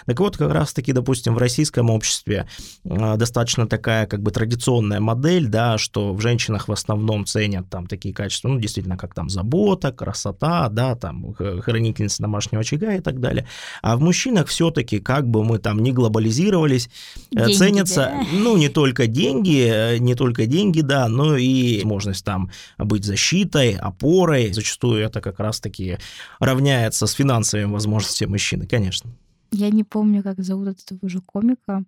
Так 0.06 0.20
вот, 0.20 0.38
как 0.38 0.50
раз-таки, 0.52 0.92
допустим, 0.92 1.34
в 1.34 1.38
российском 1.38 1.90
обществе 1.90 2.48
э, 2.84 3.16
достаточно 3.16 3.66
такая 3.66 4.06
как 4.06 4.22
бы 4.22 4.30
традиционная 4.30 5.00
модель, 5.00 5.48
да, 5.48 5.76
что 5.76 6.14
в 6.14 6.20
женщинах 6.20 6.68
в 6.68 6.72
основном 6.72 6.93
основном 6.94 7.26
ценят 7.26 7.68
там 7.68 7.86
такие 7.86 8.14
качества, 8.14 8.48
ну, 8.48 8.58
действительно, 8.58 8.96
как 8.96 9.14
там 9.14 9.28
забота, 9.28 9.92
красота, 9.92 10.68
да, 10.68 10.94
там, 10.94 11.34
хранительница 11.34 12.22
домашнего 12.22 12.60
очага 12.60 12.94
и 12.94 13.00
так 13.00 13.20
далее. 13.20 13.46
А 13.82 13.96
в 13.96 14.00
мужчинах 14.00 14.48
все-таки, 14.48 15.00
как 15.00 15.28
бы 15.28 15.44
мы 15.44 15.58
там 15.58 15.80
не 15.80 15.92
глобализировались, 15.92 16.88
э, 17.32 17.46
деньги, 17.46 17.52
ценятся, 17.52 18.12
да? 18.12 18.26
ну, 18.32 18.56
не 18.56 18.68
только 18.68 19.06
деньги, 19.06 19.68
э, 19.68 19.98
не 19.98 20.14
только 20.14 20.46
деньги, 20.46 20.80
да, 20.80 21.08
но 21.08 21.36
и 21.36 21.76
возможность 21.76 22.24
там 22.24 22.50
быть 22.78 23.04
защитой, 23.04 23.74
опорой. 23.74 24.52
Зачастую 24.52 25.02
это 25.02 25.20
как 25.20 25.40
раз-таки 25.40 25.98
равняется 26.40 27.06
с 27.06 27.12
финансовыми 27.12 27.72
возможностями 27.72 28.30
мужчины, 28.30 28.66
конечно. 28.66 29.10
Я 29.52 29.70
не 29.70 29.84
помню, 29.84 30.22
как 30.22 30.40
зовут 30.42 30.68
этого 30.68 31.08
же 31.08 31.20
комика 31.20 31.84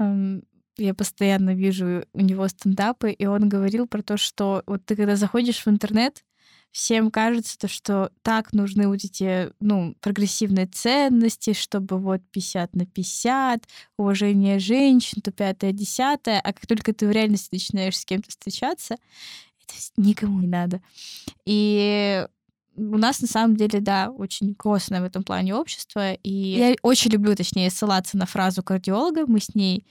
эм, 0.00 0.42
я 0.76 0.94
постоянно 0.94 1.54
вижу 1.54 2.04
у 2.12 2.20
него 2.20 2.48
стендапы, 2.48 3.12
и 3.12 3.26
он 3.26 3.48
говорил 3.48 3.86
про 3.86 4.02
то, 4.02 4.16
что 4.16 4.62
вот 4.66 4.84
ты 4.84 4.96
когда 4.96 5.16
заходишь 5.16 5.64
в 5.64 5.68
интернет, 5.68 6.24
всем 6.70 7.10
кажется, 7.10 7.58
то, 7.58 7.68
что 7.68 8.10
так 8.22 8.52
нужны 8.54 8.88
вот 8.88 9.04
эти, 9.04 9.52
ну, 9.60 9.94
прогрессивные 10.00 10.66
ценности, 10.66 11.52
чтобы 11.52 11.98
вот 11.98 12.22
50 12.30 12.74
на 12.74 12.86
50, 12.86 13.64
уважение 13.98 14.58
женщин, 14.58 15.20
то 15.20 15.30
пятое, 15.30 15.72
десятое, 15.72 16.40
а 16.40 16.52
как 16.52 16.66
только 16.66 16.94
ты 16.94 17.06
в 17.06 17.10
реальности 17.10 17.50
начинаешь 17.52 17.98
с 17.98 18.04
кем-то 18.06 18.30
встречаться, 18.30 18.96
это 19.62 19.74
никому 19.98 20.40
не 20.40 20.46
надо. 20.46 20.80
И 21.44 22.26
у 22.74 22.96
нас 22.96 23.20
на 23.20 23.28
самом 23.28 23.56
деле, 23.56 23.80
да, 23.80 24.10
очень 24.10 24.54
костное 24.54 25.02
в 25.02 25.04
этом 25.04 25.22
плане 25.22 25.54
общество. 25.54 26.14
И 26.14 26.30
я 26.32 26.74
очень 26.82 27.10
люблю, 27.10 27.36
точнее, 27.36 27.70
ссылаться 27.70 28.16
на 28.16 28.24
фразу 28.26 28.62
кардиолога. 28.62 29.26
Мы 29.26 29.40
с 29.40 29.54
ней 29.54 29.84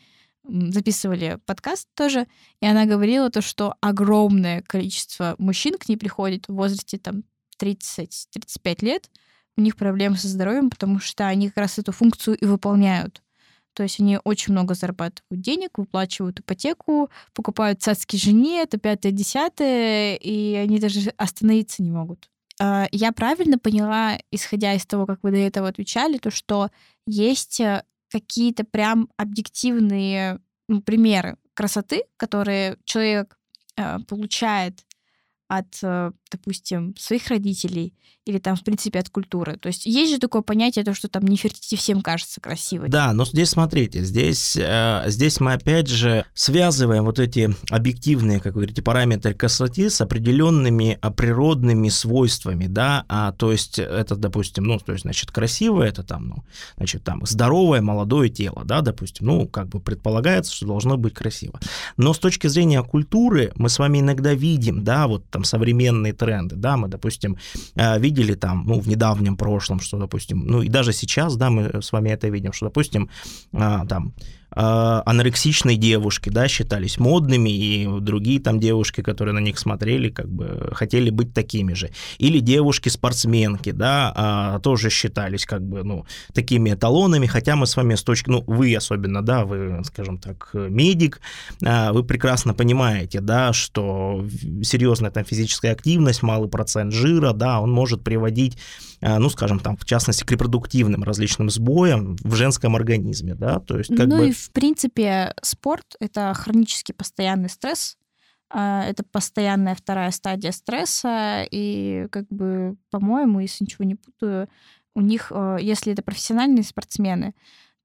записывали 0.47 1.39
подкаст 1.45 1.87
тоже, 1.95 2.27
и 2.61 2.65
она 2.65 2.85
говорила 2.85 3.29
то, 3.29 3.41
что 3.41 3.75
огромное 3.81 4.61
количество 4.61 5.35
мужчин 5.37 5.77
к 5.77 5.87
ней 5.87 5.97
приходит 5.97 6.47
в 6.47 6.53
возрасте 6.53 6.97
там 6.97 7.23
30-35 7.59 8.85
лет, 8.85 9.09
у 9.57 9.61
них 9.61 9.75
проблемы 9.75 10.17
со 10.17 10.27
здоровьем, 10.27 10.69
потому 10.69 10.99
что 10.99 11.27
они 11.27 11.49
как 11.49 11.57
раз 11.57 11.77
эту 11.77 11.91
функцию 11.91 12.37
и 12.37 12.45
выполняют. 12.45 13.21
То 13.73 13.83
есть 13.83 13.99
они 13.99 14.19
очень 14.23 14.51
много 14.51 14.73
зарабатывают 14.73 15.41
денег, 15.41 15.77
выплачивают 15.77 16.39
ипотеку, 16.39 17.09
покупают 17.33 17.81
цацки 17.81 18.17
жене, 18.17 18.63
это 18.63 18.77
пятое, 18.77 19.11
десятое, 19.11 20.15
и 20.15 20.55
они 20.55 20.79
даже 20.79 21.11
остановиться 21.17 21.81
не 21.81 21.91
могут. 21.91 22.29
А, 22.59 22.87
я 22.91 23.11
правильно 23.11 23.57
поняла, 23.57 24.17
исходя 24.29 24.73
из 24.73 24.85
того, 24.85 25.05
как 25.05 25.19
вы 25.23 25.31
до 25.31 25.37
этого 25.37 25.69
отвечали, 25.69 26.17
то 26.17 26.31
что 26.31 26.69
есть 27.07 27.59
э, 27.61 27.83
какие-то 28.11 28.63
прям 28.63 29.09
объективные 29.17 30.39
ну, 30.67 30.81
примеры 30.81 31.37
красоты, 31.53 32.03
которые 32.17 32.77
человек 32.83 33.37
э, 33.77 33.99
получает 34.07 34.85
от, 35.51 35.79
э, 35.83 36.11
допустим, 36.31 36.95
своих 36.97 37.27
родителей 37.27 37.93
или 38.25 38.37
там, 38.37 38.55
в 38.55 38.63
принципе, 38.63 38.99
от 38.99 39.09
культуры. 39.09 39.57
То 39.57 39.67
есть 39.67 39.85
есть 39.85 40.13
же 40.13 40.19
такое 40.19 40.43
понятие, 40.43 40.85
то, 40.85 40.93
что 40.93 41.09
там 41.09 41.25
Нефертити 41.25 41.75
всем 41.75 42.01
кажется 42.01 42.39
красивой. 42.39 42.87
Да, 42.87 43.11
но 43.13 43.25
здесь, 43.25 43.49
смотрите, 43.49 44.03
здесь, 44.03 44.55
э, 44.55 45.03
здесь 45.07 45.39
мы 45.41 45.53
опять 45.53 45.87
же 45.87 46.23
связываем 46.33 47.03
вот 47.03 47.19
эти 47.19 47.53
объективные, 47.69 48.39
как 48.39 48.53
вы 48.53 48.61
говорите, 48.61 48.81
параметры 48.81 49.33
красоты 49.33 49.89
с 49.89 49.99
определенными 49.99 50.97
а, 51.01 51.11
природными 51.11 51.89
свойствами, 51.89 52.67
да, 52.67 53.05
а 53.09 53.33
то 53.33 53.51
есть 53.51 53.79
это, 53.79 54.15
допустим, 54.15 54.65
ну, 54.65 54.79
то 54.79 54.93
есть, 54.93 55.01
значит, 55.01 55.31
красивое, 55.31 55.89
это 55.89 56.03
там, 56.03 56.29
ну, 56.29 56.43
значит, 56.77 57.03
там 57.03 57.25
здоровое 57.25 57.81
молодое 57.81 58.29
тело, 58.29 58.63
да, 58.63 58.81
допустим, 58.81 59.25
ну, 59.27 59.47
как 59.47 59.67
бы 59.67 59.81
предполагается, 59.81 60.53
что 60.53 60.67
должно 60.67 60.95
быть 60.95 61.13
красиво. 61.13 61.59
Но 61.97 62.13
с 62.13 62.19
точки 62.19 62.47
зрения 62.47 62.83
культуры 62.83 63.51
мы 63.55 63.67
с 63.67 63.79
вами 63.79 63.99
иногда 63.99 64.33
видим, 64.33 64.83
да, 64.83 65.07
вот 65.07 65.27
там 65.29 65.40
современные 65.43 66.13
тренды, 66.13 66.55
да, 66.55 66.77
мы, 66.77 66.87
допустим, 66.87 67.37
э, 67.75 67.99
видели 67.99 68.35
там, 68.35 68.65
ну, 68.65 68.79
в 68.79 68.87
недавнем 68.87 69.37
прошлом, 69.37 69.79
что, 69.79 69.97
допустим, 69.97 70.45
ну, 70.45 70.61
и 70.61 70.69
даже 70.69 70.93
сейчас, 70.93 71.35
да, 71.35 71.49
мы 71.49 71.81
с 71.81 71.91
вами 71.91 72.09
это 72.09 72.29
видим, 72.29 72.53
что, 72.53 72.67
допустим, 72.67 73.09
э, 73.53 73.87
там, 73.87 74.13
а, 74.13 74.13
анорексичные 74.53 75.77
девушки, 75.77 76.29
да, 76.29 76.47
считались 76.47 76.97
модными, 76.99 77.49
и 77.49 77.87
другие 78.01 78.39
там 78.39 78.59
девушки, 78.59 79.01
которые 79.01 79.33
на 79.33 79.39
них 79.39 79.57
смотрели, 79.57 80.09
как 80.09 80.29
бы 80.29 80.71
хотели 80.73 81.09
быть 81.09 81.33
такими 81.33 81.73
же. 81.73 81.91
Или 82.17 82.39
девушки-спортсменки, 82.39 83.71
да, 83.71 84.11
а, 84.15 84.59
тоже 84.59 84.89
считались 84.89 85.45
как 85.45 85.61
бы, 85.61 85.83
ну, 85.83 86.05
такими 86.33 86.73
эталонами, 86.73 87.27
хотя 87.27 87.55
мы 87.55 87.65
с 87.65 87.75
вами 87.75 87.95
с 87.95 88.03
точки, 88.03 88.29
ну, 88.29 88.43
вы 88.45 88.75
особенно, 88.75 89.21
да, 89.21 89.45
вы, 89.45 89.81
скажем 89.85 90.17
так, 90.17 90.49
медик, 90.53 91.21
а, 91.63 91.93
вы 91.93 92.03
прекрасно 92.03 92.53
понимаете, 92.53 93.21
да, 93.21 93.53
что 93.53 94.25
серьезная 94.63 95.11
там 95.11 95.23
физическая 95.23 95.71
активность, 95.71 96.23
малый 96.23 96.49
процент 96.49 96.93
жира, 96.93 97.33
да, 97.33 97.61
он 97.61 97.71
может 97.71 98.03
приводить, 98.03 98.57
ну, 99.01 99.29
скажем 99.29 99.59
там, 99.59 99.77
в 99.77 99.85
частности, 99.85 100.23
к 100.23 100.31
репродуктивным 100.31 101.03
различным 101.03 101.49
сбоям 101.49 102.15
в 102.17 102.35
женском 102.35 102.75
организме, 102.75 103.33
да, 103.35 103.59
то 103.59 103.77
есть 103.77 103.95
как 103.95 104.07
ну, 104.07 104.17
бы... 104.19 104.29
И 104.29 104.31
в 104.31 104.51
принципе, 104.51 105.33
спорт— 105.41 105.95
это 105.99 106.33
хронический 106.35 106.93
постоянный 106.93 107.49
стресс, 107.49 107.97
а, 108.49 108.83
это 108.83 109.03
постоянная 109.03 109.75
вторая 109.75 110.11
стадия 110.11 110.51
стресса, 110.51 111.47
и 111.49 112.07
как 112.11 112.27
бы, 112.29 112.75
по-моему, 112.89 113.39
если 113.39 113.63
ничего 113.63 113.85
не 113.85 113.95
путаю, 113.95 114.49
у 114.93 115.01
них, 115.01 115.31
э, 115.33 115.57
если 115.61 115.93
это 115.93 116.01
профессиональные 116.01 116.63
спортсмены, 116.63 117.33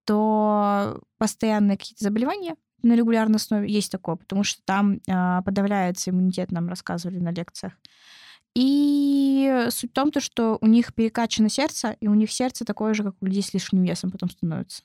то 0.04 1.00
постоянные 1.18 1.78
какие-то 1.78 2.04
заболевания 2.04 2.56
на 2.82 2.94
регулярной 2.94 3.36
основе 3.36 3.72
есть 3.72 3.90
такое, 3.92 4.16
потому 4.16 4.44
что 4.44 4.60
там 4.64 5.00
подавляется 5.44 6.10
иммунитет, 6.10 6.52
нам 6.52 6.68
рассказывали 6.68 7.18
на 7.18 7.30
лекциях. 7.30 7.72
И 8.56 9.66
суть 9.68 9.90
в 9.90 9.92
том, 9.92 10.10
что 10.18 10.56
у 10.62 10.66
них 10.66 10.94
перекачано 10.94 11.50
сердце, 11.50 11.94
и 12.00 12.08
у 12.08 12.14
них 12.14 12.32
сердце 12.32 12.64
такое 12.64 12.94
же, 12.94 13.02
как 13.02 13.14
у 13.20 13.26
людей 13.26 13.42
с 13.42 13.52
лишним 13.52 13.84
весом 13.84 14.10
потом 14.10 14.30
становится. 14.30 14.82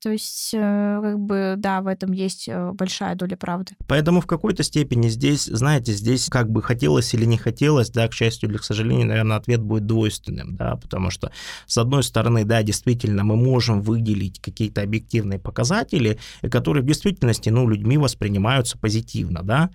То 0.00 0.12
есть, 0.12 0.50
э, 0.54 1.00
как 1.02 1.18
бы, 1.18 1.54
да, 1.58 1.82
в 1.82 1.88
этом 1.88 2.12
есть 2.12 2.48
э, 2.48 2.70
большая 2.72 3.16
доля 3.16 3.36
правды. 3.36 3.74
Поэтому 3.88 4.20
в 4.20 4.26
какой-то 4.26 4.62
степени 4.62 5.08
здесь, 5.08 5.46
знаете, 5.46 5.92
здесь 5.92 6.28
как 6.28 6.50
бы 6.50 6.62
хотелось 6.62 7.12
или 7.14 7.24
не 7.24 7.36
хотелось, 7.36 7.90
да, 7.90 8.06
к 8.06 8.12
счастью 8.12 8.48
или 8.48 8.58
к 8.58 8.62
сожалению, 8.62 9.08
наверное, 9.08 9.38
ответ 9.38 9.60
будет 9.60 9.86
двойственным, 9.86 10.54
да, 10.54 10.76
потому 10.76 11.10
что, 11.10 11.32
с 11.66 11.78
одной 11.78 12.04
стороны, 12.04 12.44
да, 12.44 12.62
действительно, 12.62 13.24
мы 13.24 13.34
можем 13.34 13.82
выделить 13.82 14.40
какие-то 14.40 14.82
объективные 14.82 15.40
показатели, 15.40 16.20
которые 16.48 16.84
в 16.84 16.86
действительности, 16.86 17.48
ну, 17.48 17.68
людьми 17.68 17.98
воспринимаются 17.98 18.78
позитивно, 18.78 19.42
да, 19.42 19.70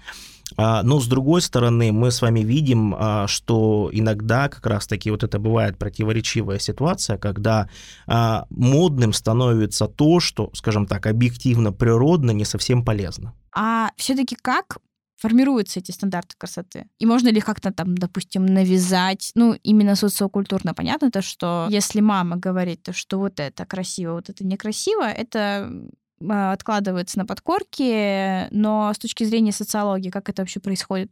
но 0.57 1.00
с 1.00 1.07
другой 1.07 1.41
стороны, 1.41 1.91
мы 1.91 2.12
с 2.12 2.21
вами 2.21 2.41
видим, 2.41 2.95
а, 2.97 3.27
что 3.27 3.89
иногда 3.91 4.50
как 4.50 4.65
раз-таки 4.65 5.09
вот 5.09 5.23
это 5.23 5.39
бывает 5.39 5.77
противоречивая 5.77 6.59
ситуация, 6.59 7.17
когда 7.17 7.69
а, 8.07 8.45
модным 8.50 9.13
становится 9.13 9.88
то, 9.88 10.19
что, 10.19 10.50
скажем 10.53 10.85
так, 10.85 11.05
объективно 11.07 11.71
природно 11.71 12.31
не 12.31 12.45
совсем 12.45 12.85
полезно. 12.85 13.33
А 13.55 13.89
все-таки 13.97 14.35
как 14.35 14.77
формируются 15.23 15.79
эти 15.79 15.91
стандарты 15.91 16.35
красоты? 16.38 16.88
И 17.00 17.05
можно 17.05 17.29
ли 17.29 17.39
как-то 17.39 17.71
там, 17.71 17.97
допустим, 17.97 18.45
навязать, 18.45 19.31
ну, 19.35 19.53
именно 19.63 19.95
социокультурно 19.95 20.73
понятно, 20.73 21.12
то, 21.12 21.21
что 21.21 21.67
если 21.69 22.01
мама 22.01 22.35
говорит, 22.35 22.83
то, 22.83 22.93
что 22.93 23.19
вот 23.19 23.39
это 23.39 23.65
красиво, 23.65 24.13
вот 24.13 24.29
это 24.29 24.45
некрасиво, 24.45 25.03
это 25.03 25.39
а, 25.39 25.88
откладывается 26.20 27.17
на 27.17 27.25
подкорке, 27.25 28.48
но 28.51 28.91
с 28.93 28.98
точки 28.98 29.24
зрения 29.24 29.51
социологии, 29.51 30.10
как 30.10 30.29
это 30.29 30.41
вообще 30.41 30.60
происходит? 30.60 31.12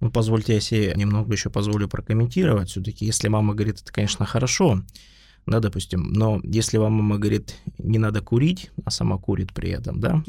Ну, 0.00 0.10
позвольте, 0.10 0.54
я 0.54 0.60
себе 0.60 0.92
немного 0.94 1.32
еще 1.32 1.50
позволю 1.50 1.88
прокомментировать. 1.88 2.70
Все-таки, 2.70 3.04
если 3.04 3.28
мама 3.28 3.54
говорит, 3.54 3.80
это, 3.80 3.92
конечно, 3.92 4.24
хорошо, 4.24 4.82
да, 5.50 5.60
допустим. 5.60 6.12
Но 6.12 6.40
если 6.42 6.78
вам 6.78 6.94
мама 6.94 7.18
говорит, 7.18 7.56
не 7.78 7.98
надо 7.98 8.20
курить, 8.20 8.70
а 8.84 8.90
сама 8.90 9.18
курит 9.18 9.52
при 9.52 9.70
этом, 9.70 10.00
да. 10.00 10.22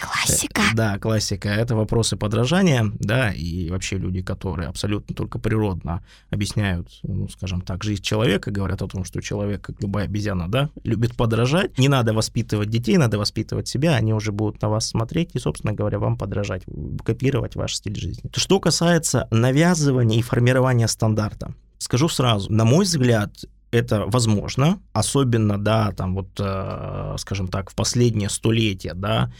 Классика. 0.00 0.62
Да, 0.74 0.98
классика. 0.98 1.48
Это 1.48 1.76
вопросы 1.76 2.16
подражания, 2.16 2.90
да, 2.98 3.32
и 3.32 3.70
вообще 3.70 3.98
люди, 3.98 4.22
которые 4.22 4.68
абсолютно 4.68 5.14
только 5.14 5.38
природно 5.38 6.02
объясняют, 6.30 6.88
ну, 7.02 7.28
скажем 7.28 7.60
так, 7.60 7.82
жизнь 7.84 8.02
человека, 8.02 8.50
говорят 8.50 8.82
о 8.82 8.88
том, 8.88 9.04
что 9.04 9.20
человек, 9.20 9.62
как 9.62 9.80
любая 9.82 10.04
обезьяна, 10.06 10.48
да, 10.48 10.70
любит 10.82 11.16
подражать. 11.16 11.78
Не 11.78 11.88
надо 11.88 12.12
воспитывать 12.12 12.70
детей, 12.70 12.96
надо 12.96 13.18
воспитывать 13.18 13.68
себя, 13.68 13.94
они 13.94 14.12
уже 14.12 14.32
будут 14.32 14.60
на 14.62 14.68
вас 14.68 14.88
смотреть 14.88 15.30
и, 15.34 15.38
собственно 15.38 15.72
говоря, 15.72 15.98
вам 15.98 16.16
подражать, 16.16 16.62
копировать 17.04 17.56
ваш 17.56 17.76
стиль 17.76 17.98
жизни. 17.98 18.30
Что 18.34 18.60
касается 18.60 19.28
навязывания 19.30 20.18
и 20.18 20.22
формирования 20.22 20.88
стандарта, 20.88 21.54
скажу 21.78 22.08
сразу, 22.08 22.52
на 22.52 22.64
мой 22.64 22.84
взгляд, 22.84 23.44
это 23.74 24.04
возможно, 24.06 24.78
особенно, 24.92 25.58
да, 25.58 25.92
там 25.92 26.14
вот, 26.14 26.28
э, 26.38 27.16
скажем 27.18 27.48
так, 27.48 27.70
в 27.70 27.74
последнее 27.74 28.30
столетие, 28.30 28.94
да, 28.94 29.32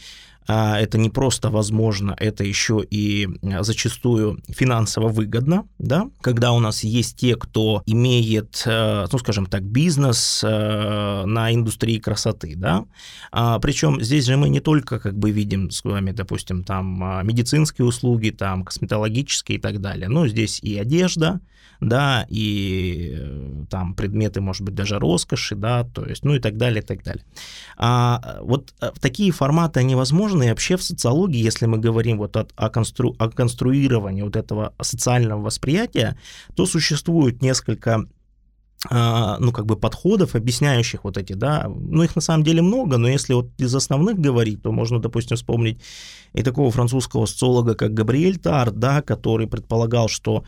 а, 0.46 0.78
это 0.78 0.98
не 0.98 1.08
просто 1.08 1.50
возможно, 1.50 2.14
это 2.18 2.44
еще 2.44 2.84
и 2.90 3.28
зачастую 3.60 4.40
финансово 4.48 5.08
выгодно, 5.08 5.66
да, 5.78 6.10
когда 6.20 6.52
у 6.52 6.60
нас 6.60 6.84
есть 6.84 7.16
те, 7.16 7.36
кто 7.36 7.82
имеет, 7.86 8.62
э, 8.66 9.06
ну, 9.10 9.18
скажем 9.18 9.46
так, 9.46 9.62
бизнес 9.62 10.42
э, 10.44 11.24
на 11.24 11.54
индустрии 11.54 11.98
красоты, 11.98 12.54
да, 12.56 12.84
а, 13.32 13.58
причем 13.58 14.02
здесь 14.02 14.26
же 14.26 14.36
мы 14.36 14.50
не 14.50 14.60
только 14.60 14.98
как 14.98 15.16
бы 15.16 15.30
видим 15.30 15.70
с 15.70 15.82
вами, 15.82 16.10
допустим, 16.10 16.62
там 16.62 17.02
а, 17.02 17.22
медицинские 17.22 17.86
услуги, 17.86 18.30
там 18.30 18.64
косметологические 18.64 19.58
и 19.58 19.60
так 19.60 19.80
далее, 19.80 20.08
но 20.08 20.28
здесь 20.28 20.60
и 20.60 20.76
одежда, 20.76 21.40
да, 21.88 22.26
и 22.28 23.14
э, 23.16 23.64
там 23.70 23.94
предметы, 23.94 24.40
может 24.40 24.62
быть, 24.62 24.74
даже 24.74 24.98
роскоши, 24.98 25.54
да, 25.54 25.84
то 25.84 26.04
есть, 26.04 26.24
ну 26.24 26.34
и 26.34 26.38
так 26.38 26.56
далее, 26.56 26.82
и 26.82 26.86
так 26.86 27.02
далее. 27.02 27.24
А 27.76 28.38
вот 28.42 28.74
в 28.80 29.00
такие 29.00 29.32
форматы, 29.32 29.80
они 29.80 29.94
возможны, 29.94 30.44
и 30.44 30.48
вообще 30.48 30.76
в 30.76 30.82
социологии, 30.82 31.42
если 31.42 31.66
мы 31.66 31.78
говорим 31.78 32.18
вот 32.18 32.36
о, 32.36 32.46
о, 32.56 32.70
констру, 32.70 33.14
о 33.18 33.28
конструировании 33.28 34.22
вот 34.22 34.36
этого 34.36 34.74
социального 34.80 35.40
восприятия, 35.42 36.16
то 36.54 36.66
существует 36.66 37.42
несколько 37.42 38.06
а, 38.90 39.38
ну, 39.38 39.50
как 39.50 39.64
бы 39.64 39.76
подходов, 39.76 40.34
объясняющих 40.34 41.04
вот 41.04 41.16
эти, 41.16 41.32
да, 41.32 41.70
ну, 41.74 42.02
их 42.02 42.14
на 42.16 42.20
самом 42.20 42.44
деле 42.44 42.60
много, 42.60 42.98
но 42.98 43.08
если 43.08 43.32
вот 43.32 43.48
из 43.56 43.74
основных 43.74 44.18
говорить, 44.18 44.62
то 44.62 44.72
можно, 44.72 45.00
допустим, 45.00 45.36
вспомнить 45.36 45.80
и 46.34 46.42
такого 46.42 46.70
французского 46.70 47.24
социолога, 47.24 47.74
как 47.74 47.94
Габриэль 47.94 48.38
Тар, 48.38 48.72
да, 48.72 49.00
который 49.00 49.46
предполагал, 49.46 50.08
что 50.08 50.44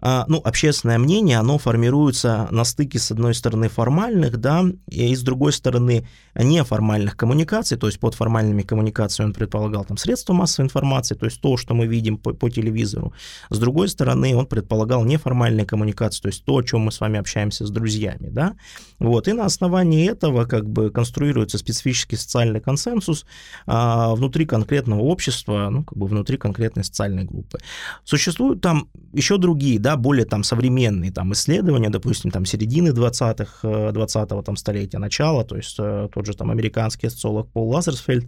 ну, 0.00 0.40
общественное 0.44 0.98
мнение, 0.98 1.38
оно 1.38 1.58
формируется 1.58 2.48
на 2.50 2.64
стыке, 2.64 2.98
с 2.98 3.10
одной 3.10 3.34
стороны, 3.34 3.68
формальных, 3.68 4.36
да, 4.36 4.64
и 4.88 5.14
с 5.14 5.22
другой 5.22 5.52
стороны, 5.52 6.06
неформальных 6.34 7.16
коммуникаций, 7.16 7.78
то 7.78 7.86
есть 7.86 7.98
под 8.00 8.14
формальными 8.14 8.62
коммуникациями 8.62 9.28
он 9.28 9.34
предполагал 9.34 9.84
там 9.84 9.96
средства 9.96 10.32
массовой 10.32 10.66
информации, 10.66 11.14
то 11.14 11.26
есть 11.26 11.40
то, 11.40 11.56
что 11.56 11.74
мы 11.74 11.86
видим 11.86 12.18
по, 12.18 12.32
по 12.32 12.50
телевизору. 12.50 13.12
С 13.50 13.58
другой 13.58 13.88
стороны, 13.88 14.34
он 14.36 14.46
предполагал 14.46 15.04
неформальные 15.04 15.66
коммуникации, 15.66 16.22
то 16.22 16.28
есть 16.28 16.44
то, 16.44 16.56
о 16.56 16.62
чем 16.62 16.80
мы 16.80 16.92
с 16.92 17.00
вами 17.00 17.18
общаемся 17.18 17.66
с 17.66 17.70
друзьями, 17.70 18.28
да. 18.28 18.56
Вот, 18.98 19.28
и 19.28 19.32
на 19.32 19.44
основании 19.44 20.08
этого 20.08 20.44
как 20.44 20.68
бы 20.68 20.90
конструируется 20.90 21.58
специфический 21.58 22.16
социальный 22.16 22.60
консенсус 22.60 23.26
а, 23.66 24.14
внутри 24.14 24.46
конкретного 24.46 25.00
общества, 25.00 25.68
ну, 25.70 25.84
как 25.84 25.96
бы 25.96 26.06
внутри 26.06 26.36
конкретной 26.36 26.84
социальной 26.84 27.24
группы. 27.24 27.58
Существуют 28.04 28.60
там 28.60 28.88
еще 29.12 29.38
другие, 29.38 29.78
да, 29.84 29.96
более 29.96 30.24
там 30.24 30.44
современные 30.44 31.12
там 31.12 31.34
исследования, 31.34 31.90
допустим, 31.90 32.30
там 32.30 32.46
середины 32.46 32.88
20-х, 32.88 33.68
20-го 33.90 34.42
там 34.42 34.56
столетия, 34.56 34.98
начала, 34.98 35.44
то 35.44 35.56
есть 35.56 35.76
э, 35.78 36.08
тот 36.10 36.24
же 36.24 36.32
там 36.34 36.50
американский 36.50 37.10
социолог 37.10 37.50
Пол 37.52 37.68
Лазерсфельд, 37.68 38.26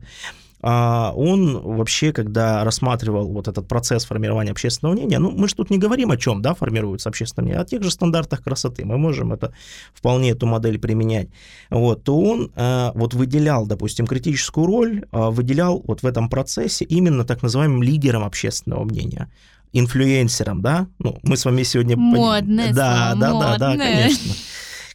а 0.61 1.13
он 1.17 1.59
вообще, 1.63 2.13
когда 2.13 2.63
рассматривал 2.63 3.33
вот 3.33 3.49
этот 3.49 3.67
процесс 3.69 4.05
формирования 4.05 4.51
общественного 4.51 4.95
мнения, 4.95 5.19
ну, 5.19 5.31
мы 5.31 5.49
же 5.49 5.55
тут 5.55 5.71
не 5.71 5.79
говорим 5.79 6.11
о 6.11 6.19
чем, 6.19 6.43
да, 6.43 6.53
формируется 6.53 7.09
общественное 7.09 7.45
мнение, 7.45 7.61
а 7.61 7.63
о 7.63 7.67
тех 7.67 7.83
же 7.83 7.91
стандартах 7.91 8.43
красоты, 8.43 8.85
мы 8.85 8.99
можем 8.99 9.33
это 9.33 9.55
вполне 9.95 10.33
эту 10.33 10.47
модель 10.47 10.79
применять, 10.79 11.29
вот, 11.71 12.05
то 12.05 12.19
он 12.19 12.53
э, 12.55 12.91
вот 12.95 13.15
выделял, 13.15 13.67
допустим, 13.67 14.07
критическую 14.07 14.67
роль, 14.67 15.05
э, 15.11 15.31
выделял 15.31 15.83
вот 15.87 16.03
в 16.03 16.07
этом 16.07 16.29
процессе 16.29 16.85
именно 16.85 17.25
так 17.25 17.43
называаемым 17.43 17.83
лидером 17.83 18.25
общественного 18.25 18.85
мнения 18.85 19.31
инфлюенсером, 19.79 20.63
да? 20.63 20.87
Ну, 20.99 21.19
мы 21.23 21.37
с 21.37 21.45
вами 21.45 21.63
сегодня... 21.63 21.97
Модное 21.97 22.73
да, 22.73 23.13
слово, 23.13 23.21
да, 23.21 23.33
модное. 23.33 23.59
да, 23.59 23.73
да, 23.73 23.77
конечно. 23.77 24.35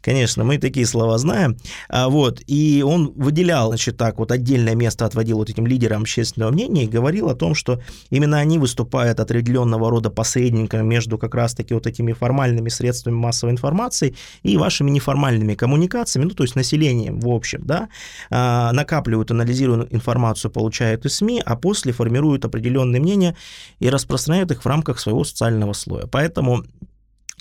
Конечно, 0.01 0.43
мы 0.43 0.57
такие 0.57 0.85
слова 0.85 1.17
знаем. 1.17 1.57
А, 1.89 2.09
вот, 2.09 2.41
и 2.47 2.83
он 2.85 3.13
выделял, 3.15 3.69
значит, 3.69 3.97
так 3.97 4.17
вот 4.17 4.31
отдельное 4.31 4.75
место 4.75 5.05
отводил 5.05 5.37
вот 5.37 5.49
этим 5.49 5.67
лидерам 5.67 6.01
общественного 6.01 6.51
мнения 6.51 6.85
и 6.85 6.87
говорил 6.87 7.29
о 7.29 7.35
том, 7.35 7.55
что 7.55 7.81
именно 8.09 8.37
они 8.39 8.57
выступают 8.57 9.19
определенного 9.19 9.89
рода 9.89 10.09
посредниками 10.09 10.83
между 10.83 11.17
как 11.17 11.35
раз-таки 11.35 11.73
вот 11.73 11.87
этими 11.87 12.13
формальными 12.13 12.69
средствами 12.69 13.15
массовой 13.15 13.51
информации 13.51 14.15
и 14.43 14.57
вашими 14.57 14.89
неформальными 14.89 15.55
коммуникациями, 15.55 16.25
ну, 16.25 16.31
то 16.31 16.43
есть 16.43 16.55
населением 16.55 17.19
в 17.19 17.29
общем, 17.29 17.61
да, 17.63 17.89
а, 18.29 18.71
накапливают, 18.71 19.31
анализируют 19.31 19.93
информацию, 19.93 20.51
получают 20.51 21.05
из 21.05 21.15
СМИ, 21.17 21.41
а 21.45 21.55
после 21.55 21.91
формируют 21.93 22.45
определенные 22.45 22.99
мнения 22.99 23.35
и 23.79 23.89
распространяют 23.89 24.51
их 24.51 24.63
в 24.63 24.67
рамках 24.67 24.99
своего 24.99 25.23
социального 25.23 25.73
слоя. 25.73 26.07
Поэтому 26.07 26.63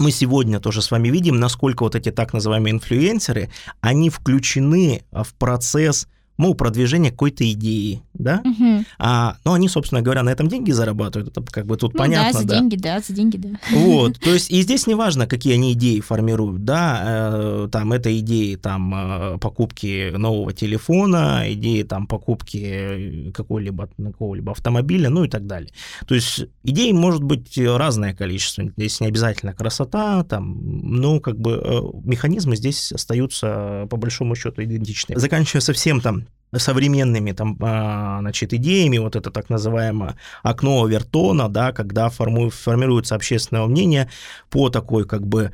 мы 0.01 0.11
сегодня 0.13 0.61
тоже 0.61 0.81
с 0.83 0.91
вами 0.91 1.09
видим, 1.09 1.39
насколько 1.39 1.83
вот 1.83 1.95
эти 1.95 2.11
так 2.11 2.33
называемые 2.33 2.73
инфлюенсеры, 2.73 3.51
они 3.81 4.09
включены 4.09 5.05
в 5.13 5.35
процесс 5.35 6.09
ну, 6.40 6.55
продвижение 6.55 7.11
какой-то 7.11 7.50
идеи, 7.53 8.03
да, 8.14 8.40
Мгм. 8.44 8.85
а, 8.98 9.37
но 9.44 9.53
они, 9.53 9.68
собственно 9.68 10.00
говоря, 10.03 10.22
на 10.22 10.31
этом 10.31 10.48
деньги 10.48 10.70
зарабатывают, 10.72 11.31
это 11.31 11.42
как 11.42 11.66
бы 11.66 11.76
тут 11.76 11.92
Ну 11.92 11.98
понятно, 11.98 12.33
да, 12.33 12.38
за 12.40 12.46
деньги, 12.46 12.76
да, 12.76 13.00
за 13.00 13.12
деньги, 13.12 13.37
да. 13.37 13.48
вот, 13.72 14.18
то 14.20 14.31
есть 14.31 14.50
и 14.50 14.62
здесь 14.62 14.87
не 14.87 14.94
важно, 14.94 15.26
какие 15.26 15.55
они 15.55 15.72
идеи 15.74 16.00
формируют, 16.00 16.64
да, 16.64 17.03
э, 17.05 17.68
там 17.70 17.92
это 17.92 18.18
идеи 18.18 18.55
там 18.57 18.94
э, 18.94 19.38
покупки 19.38 20.12
нового 20.16 20.53
телефона, 20.53 21.44
идеи 21.48 21.83
там 21.83 22.07
покупки 22.07 23.31
какого-либо 23.35 23.88
какого-либо 24.03 24.53
автомобиля, 24.53 25.11
ну 25.11 25.24
и 25.24 25.29
так 25.29 25.46
далее. 25.46 25.70
То 26.07 26.14
есть 26.14 26.46
идей 26.64 26.92
может 26.92 27.22
быть 27.22 27.59
разное 27.59 28.14
количество, 28.14 28.64
здесь 28.64 29.00
не 29.00 29.09
обязательно 29.09 29.53
красота, 29.53 30.24
там, 30.24 30.59
ну 30.62 31.20
как 31.20 31.38
бы 31.38 31.61
э, 31.62 31.81
механизмы 32.05 32.57
здесь 32.57 32.92
остаются 32.92 33.87
по 33.90 33.96
большому 33.96 34.35
счету 34.35 34.62
идентичны. 34.62 35.18
Заканчивая 35.18 35.61
совсем 35.61 36.00
там 36.00 36.24
современными 36.57 37.33
там, 37.33 37.57
а, 37.61 38.19
значит, 38.21 38.53
идеями, 38.53 38.99
вот 38.99 39.17
это 39.17 39.31
так 39.31 39.51
называемое 39.51 40.17
окно 40.43 40.83
Овертона, 40.83 41.49
да, 41.49 41.73
когда 41.73 42.09
форму- 42.09 42.51
формируется 42.51 43.15
общественное 43.15 43.67
мнение 43.67 44.09
по 44.51 44.69
такой 44.69 45.05
как 45.07 45.27
бы 45.27 45.53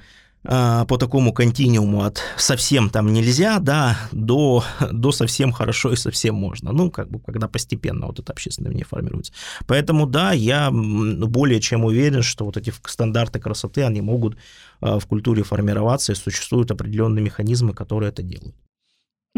а, 0.48 0.84
по 0.84 0.96
такому 0.96 1.32
континууму 1.32 2.04
от 2.04 2.20
совсем 2.36 2.88
там 2.88 3.12
нельзя, 3.12 3.58
да, 3.58 3.98
до, 4.12 4.62
до 4.92 5.10
совсем 5.10 5.50
хорошо 5.52 5.92
и 5.92 5.96
совсем 5.96 6.36
можно. 6.36 6.72
Ну, 6.72 6.90
как 6.90 7.10
бы, 7.10 7.18
когда 7.18 7.48
постепенно 7.48 8.06
вот 8.06 8.20
это 8.20 8.32
общественное 8.32 8.68
мнение 8.68 8.86
формируется. 8.86 9.32
Поэтому, 9.66 10.06
да, 10.06 10.32
я 10.32 10.70
более 10.70 11.60
чем 11.60 11.84
уверен, 11.84 12.22
что 12.22 12.44
вот 12.44 12.56
эти 12.56 12.72
стандарты 12.84 13.40
красоты, 13.40 13.82
они 13.82 14.00
могут 14.00 14.36
а, 14.80 14.98
в 15.00 15.06
культуре 15.06 15.42
формироваться, 15.42 16.12
и 16.12 16.14
существуют 16.14 16.70
определенные 16.70 17.24
механизмы, 17.24 17.74
которые 17.74 18.10
это 18.10 18.22
делают. 18.22 18.54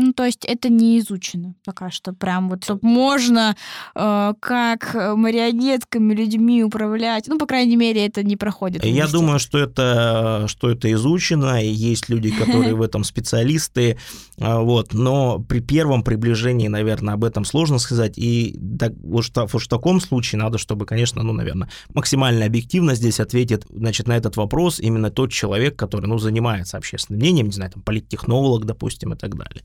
Ну, 0.01 0.13
то 0.13 0.25
есть 0.25 0.45
это 0.45 0.69
не 0.69 1.01
изучено 1.01 1.55
пока 1.65 1.91
что. 1.91 2.13
Прям 2.13 2.49
вот, 2.49 2.63
чтобы 2.63 2.81
можно 2.83 3.57
э, 3.97 4.35
как 4.39 4.95
э, 4.95 5.17
марионетками 5.17 6.15
людьми 6.15 6.63
управлять. 6.63 7.27
Ну, 7.27 7.37
по 7.37 7.47
крайней 7.47 7.75
мере, 7.75 8.07
это 8.07 8.23
не 8.23 8.37
проходит. 8.37 8.85
Я 8.85 9.09
думаю, 9.09 9.41
что 9.41 9.59
это, 9.59 10.45
что 10.47 10.71
это 10.71 10.93
изучено, 10.93 11.61
и 11.65 11.69
есть 11.69 12.09
люди, 12.09 12.31
которые 12.31 12.75
в 12.77 12.83
этом 12.83 13.03
специалисты, 13.03 13.99
а, 14.41 14.61
вот, 14.61 14.95
но 14.95 15.41
при 15.41 15.59
первом 15.59 16.05
приближении, 16.05 16.69
наверное, 16.69 17.15
об 17.15 17.25
этом 17.25 17.45
сложно 17.45 17.79
сказать, 17.79 18.19
и 18.19 18.57
так, 18.79 18.93
вот, 19.03 19.25
в 19.25 19.59
в 19.59 19.69
таком 19.69 20.01
случае 20.01 20.39
надо, 20.39 20.59
чтобы, 20.59 20.87
конечно, 20.87 21.25
ну, 21.25 21.33
наверное, 21.33 21.69
максимально 21.93 22.47
объективно 22.47 22.95
здесь 22.95 23.19
ответит, 23.19 23.67
значит, 23.69 24.07
на 24.07 24.17
этот 24.17 24.37
вопрос 24.37 24.79
именно 24.79 25.11
тот 25.11 25.33
человек, 25.33 25.75
который, 25.75 26.07
ну, 26.07 26.19
занимается 26.19 26.77
общественным 26.77 27.19
мнением, 27.19 27.47
не 27.47 27.53
знаю, 27.53 27.73
там, 27.73 27.83
политтехнолог, 27.83 28.65
допустим, 28.65 29.13
и 29.15 29.17
так 29.17 29.37
далее. 29.37 29.65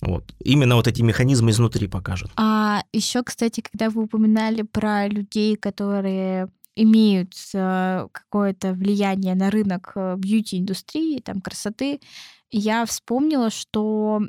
Вот. 0.00 0.34
Именно 0.40 0.76
вот 0.76 0.86
эти 0.86 1.02
механизмы 1.02 1.50
изнутри 1.50 1.88
покажут. 1.88 2.30
А 2.36 2.82
еще, 2.92 3.22
кстати, 3.22 3.60
когда 3.60 3.90
вы 3.90 4.04
упоминали 4.04 4.62
про 4.62 5.08
людей, 5.08 5.56
которые 5.56 6.48
имеют 6.76 7.34
э, 7.54 8.06
какое-то 8.12 8.72
влияние 8.72 9.34
на 9.34 9.50
рынок 9.50 9.92
э, 9.96 10.14
бьюти-индустрии, 10.16 11.20
там, 11.20 11.40
красоты, 11.40 12.00
я 12.50 12.86
вспомнила, 12.86 13.50
что 13.50 14.20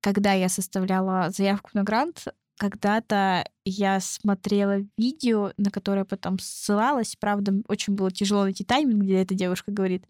когда 0.00 0.32
я 0.32 0.48
составляла 0.48 1.30
заявку 1.30 1.70
на 1.74 1.82
грант, 1.82 2.26
когда-то 2.56 3.48
я 3.64 4.00
смотрела 4.00 4.78
видео, 4.96 5.52
на 5.56 5.70
которое 5.70 6.04
потом 6.04 6.38
ссылалась. 6.38 7.16
Правда, 7.18 7.52
очень 7.68 7.94
было 7.94 8.10
тяжело 8.10 8.44
найти 8.44 8.64
тайминг, 8.64 9.02
где 9.02 9.22
эта 9.22 9.34
девушка 9.34 9.72
говорит. 9.72 10.04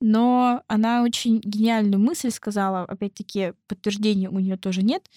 Но 0.00 0.62
она 0.66 1.02
очень 1.02 1.40
гениальную 1.40 2.00
мысль 2.00 2.30
сказала. 2.30 2.82
Опять-таки, 2.82 3.52
подтверждения 3.68 4.30
у 4.30 4.38
нее 4.38 4.56
тоже 4.56 4.82
нет 4.82 5.08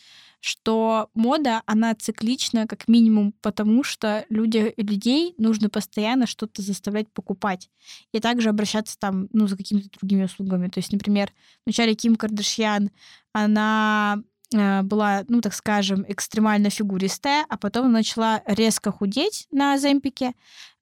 что 0.41 1.09
мода, 1.13 1.63
она 1.65 1.93
циклична 1.95 2.65
как 2.65 2.87
минимум 2.87 3.33
потому, 3.41 3.83
что 3.83 4.25
люди, 4.29 4.73
людей 4.77 5.35
нужно 5.37 5.69
постоянно 5.69 6.27
что-то 6.27 6.61
заставлять 6.61 7.09
покупать. 7.09 7.69
И 8.13 8.19
также 8.19 8.49
обращаться 8.49 8.97
там, 8.97 9.27
ну, 9.33 9.47
за 9.47 9.57
какими-то 9.57 9.89
другими 9.99 10.23
услугами. 10.23 10.69
То 10.69 10.79
есть, 10.79 10.91
например, 10.93 11.33
вначале 11.65 11.93
Ким 11.93 12.15
Кардашьян, 12.15 12.89
она 13.33 14.23
была, 14.51 15.23
ну, 15.27 15.41
так 15.41 15.53
скажем, 15.53 16.05
экстремально 16.07 16.69
фигуристая, 16.69 17.45
а 17.49 17.57
потом 17.57 17.91
начала 17.91 18.41
резко 18.47 18.91
худеть 18.91 19.47
на 19.51 19.73
Аземпике, 19.73 20.33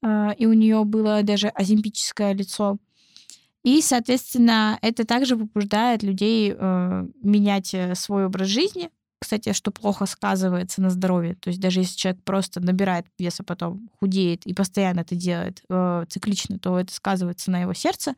э, 0.01 0.35
и 0.37 0.45
у 0.45 0.53
нее 0.53 0.83
было 0.85 1.21
даже 1.23 1.49
аземпическое 1.49 2.33
лицо. 2.33 2.77
И, 3.63 3.81
соответственно, 3.81 4.79
это 4.81 5.05
также 5.05 5.35
побуждает 5.35 6.01
людей 6.01 6.55
э, 6.57 7.07
менять 7.21 7.75
свой 7.95 8.25
образ 8.25 8.47
жизни, 8.47 8.89
кстати, 9.19 9.53
что 9.53 9.71
плохо 9.71 10.05
сказывается 10.05 10.81
на 10.81 10.89
здоровье. 10.89 11.35
То 11.35 11.49
есть 11.49 11.59
даже 11.59 11.79
если 11.81 11.97
человек 11.97 12.23
просто 12.23 12.59
набирает 12.59 13.07
вес, 13.17 13.39
а 13.39 13.43
потом 13.43 13.89
худеет 13.99 14.45
и 14.45 14.53
постоянно 14.53 15.01
это 15.01 15.15
делает 15.15 15.63
э, 15.69 16.05
циклично, 16.07 16.59
то 16.59 16.79
это 16.79 16.93
сказывается 16.93 17.51
на 17.51 17.61
его 17.61 17.73
сердце. 17.73 18.13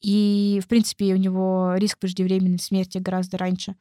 И, 0.00 0.60
в 0.64 0.68
принципе, 0.68 1.12
у 1.12 1.16
него 1.16 1.74
риск 1.76 1.98
преждевременной 1.98 2.58
смерти 2.58 2.98
гораздо 2.98 3.38
раньше. 3.38 3.74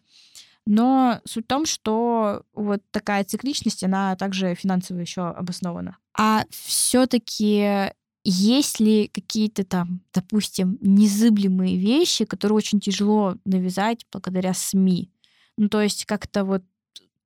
Но 0.71 1.19
суть 1.25 1.45
в 1.45 1.47
том, 1.47 1.65
что 1.65 2.43
вот 2.53 2.84
такая 2.91 3.23
цикличность, 3.23 3.84
она 3.84 4.15
также 4.15 4.53
финансово 4.53 4.99
еще 4.99 5.21
обоснована. 5.21 5.97
А 6.15 6.43
все-таки 6.51 7.91
есть 8.23 8.79
ли 8.79 9.08
какие-то 9.08 9.63
там, 9.63 10.01
допустим, 10.13 10.77
незыблемые 10.79 11.75
вещи, 11.75 12.25
которые 12.25 12.58
очень 12.58 12.79
тяжело 12.79 13.34
навязать 13.45 14.05
благодаря 14.12 14.53
СМИ? 14.53 15.12
Ну, 15.58 15.69
то 15.69 15.82
есть 15.82 16.05
как-то 16.05 16.43
вот 16.45 16.63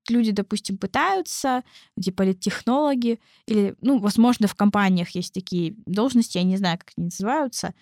люди, 0.08 0.32
допустим, 0.32 0.77
пытаются, 0.77 1.63
типа 2.01 2.23
политтехнологи, 2.23 3.19
или, 3.45 3.75
ну, 3.82 3.99
возможно, 3.99 4.47
в 4.47 4.56
компаниях 4.56 5.10
есть 5.10 5.34
такие 5.34 5.75
должности, 5.86 6.38
я 6.38 6.45
не 6.45 6.56
знаю, 6.56 6.77
как 6.77 6.91
они 6.95 7.08
называются, 7.08 7.73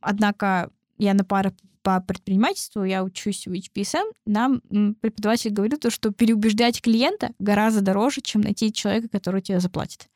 однако 0.00 0.72
я 0.96 1.14
на 1.14 1.22
пару 1.22 1.52
по 1.82 2.00
предпринимательству, 2.00 2.84
я 2.84 3.04
учусь 3.04 3.46
в 3.46 3.52
HPSM, 3.52 4.12
нам 4.26 4.60
преподаватель 5.00 5.50
говорил 5.50 5.78
то, 5.78 5.90
что 5.90 6.12
переубеждать 6.12 6.80
клиента 6.80 7.32
гораздо 7.38 7.80
дороже, 7.80 8.20
чем 8.20 8.42
найти 8.42 8.72
человека, 8.72 9.08
который 9.08 9.42
тебе 9.42 9.60
заплатит. 9.60 10.08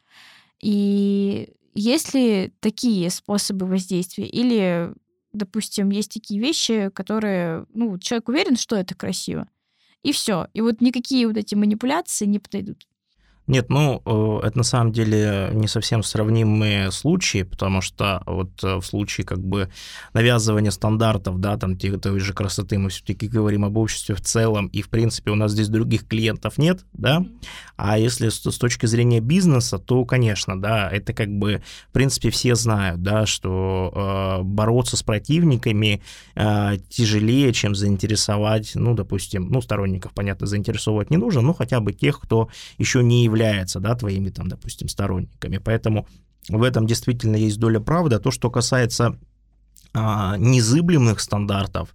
И 0.61 1.53
есть 1.75 2.14
ли 2.14 2.53
такие 2.61 3.11
способы 3.11 3.66
воздействия? 3.66 4.27
Или, 4.27 4.92
допустим, 5.33 5.90
есть 5.90 6.12
такие 6.12 6.40
вещи, 6.40 6.90
которые, 6.94 7.66
ну, 7.75 7.98
человек 7.98 8.29
уверен, 8.29 8.57
что 8.57 8.77
это 8.77 8.94
красиво, 8.94 9.48
и 10.03 10.12
все. 10.12 10.48
И 10.55 10.61
вот 10.61 10.81
никакие 10.81 11.27
вот 11.27 11.37
эти 11.37 11.55
манипуляции 11.55 12.27
не 12.27 12.38
подойдут. 12.38 12.87
Нет, 13.48 13.70
ну, 13.70 14.00
э, 14.05 14.46
это 14.46 14.59
на 14.59 14.64
самом 14.64 14.92
деле 14.92 15.50
не 15.52 15.66
совсем 15.66 16.05
сравнимые 16.05 16.92
случаи, 16.92 17.42
потому 17.42 17.81
что 17.81 18.22
вот 18.24 18.62
э, 18.62 18.76
в 18.76 18.83
случае 18.83 19.26
как 19.26 19.40
бы 19.40 19.68
навязывания 20.12 20.70
стандартов, 20.70 21.40
да, 21.40 21.57
там 21.57 21.76
той 21.76 22.20
же 22.20 22.35
красоты, 22.35 22.78
мы 22.78 22.90
все-таки 22.90 23.26
говорим 23.26 23.64
об 23.64 23.76
обществе 23.76 24.14
в 24.14 24.20
целом, 24.20 24.68
и 24.68 24.81
в 24.81 24.88
принципе 24.88 25.33
у 25.33 25.35
нас 25.35 25.52
здесь 25.52 25.68
других 25.68 26.07
клиентов 26.07 26.57
нет, 26.57 26.85
да, 26.92 27.24
а 27.76 27.98
если 27.98 28.28
с, 28.28 28.38
с 28.48 28.59
точки 28.59 28.87
зрения 28.87 29.18
бизнеса, 29.18 29.78
то, 29.78 30.05
конечно, 30.05 30.61
да, 30.61 30.88
это 30.88 31.12
как 31.12 31.28
бы, 31.28 31.62
в 31.88 31.92
принципе, 31.92 32.31
все 32.31 32.55
знают, 32.55 33.02
да, 33.02 33.26
что 33.26 34.38
э, 34.40 34.42
бороться 34.44 34.96
с 34.96 35.02
противниками 35.02 36.00
э, 36.37 36.76
тяжелее, 36.88 37.52
чем 37.52 37.74
заинтересовать, 37.74 38.72
ну, 38.76 38.94
допустим, 38.94 39.48
ну, 39.50 39.61
сторонников, 39.61 40.12
понятно, 40.14 40.46
заинтересовывать 40.46 41.11
не 41.11 41.16
нужно, 41.16 41.40
но 41.40 41.55
хотя 41.55 41.81
бы 41.81 41.92
тех, 41.92 42.20
кто 42.20 42.48
еще 42.78 43.02
не 43.02 43.32
является, 43.33 43.81
да, 43.81 43.95
твоими 43.95 44.31
там, 44.31 44.49
допустим, 44.49 44.88
сторонниками. 44.88 45.59
Поэтому 45.59 46.07
в 46.49 46.62
этом 46.62 46.87
действительно 46.87 47.37
есть 47.37 47.59
доля 47.59 47.81
правды. 47.81 48.16
А 48.16 48.21
то, 48.21 48.31
что 48.31 48.51
касается 48.51 49.18
а, 49.95 50.37
незыблемых 50.37 51.21
стандартов, 51.21 51.95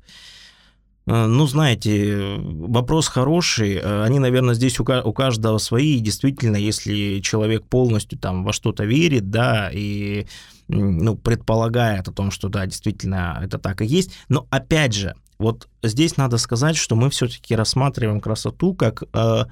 а, 1.06 1.28
ну, 1.28 1.46
знаете, 1.48 2.38
вопрос 2.40 3.08
хороший. 3.08 3.80
А, 3.80 4.04
они, 4.04 4.20
наверное, 4.20 4.56
здесь 4.56 4.80
у, 4.80 4.84
у 4.84 5.14
каждого 5.14 5.60
свои. 5.60 5.98
И 5.98 6.02
действительно, 6.02 6.58
если 6.58 7.20
человек 7.20 7.68
полностью 7.68 8.18
там 8.18 8.44
во 8.44 8.54
что-то 8.54 8.84
верит, 8.84 9.30
да, 9.30 9.70
и 9.72 10.26
ну, 10.68 11.16
предполагает 11.16 12.08
о 12.08 12.14
том, 12.14 12.32
что 12.32 12.50
да, 12.50 12.66
действительно 12.66 13.40
это 13.44 13.60
так 13.60 13.82
и 13.82 13.86
есть. 13.86 14.12
Но 14.28 14.48
опять 14.50 14.94
же, 14.94 15.16
вот 15.40 15.68
здесь 15.84 16.18
надо 16.18 16.38
сказать, 16.38 16.76
что 16.76 16.96
мы 16.96 17.10
все-таки 17.10 17.56
рассматриваем 17.56 18.20
красоту 18.20 18.74
как 18.74 19.04
э, 19.14 19.46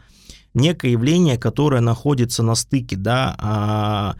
некое 0.55 0.91
явление, 0.91 1.37
которое 1.37 1.81
находится 1.81 2.43
на 2.43 2.55
стыке, 2.55 2.95
да, 2.95 3.35
а, 3.37 4.15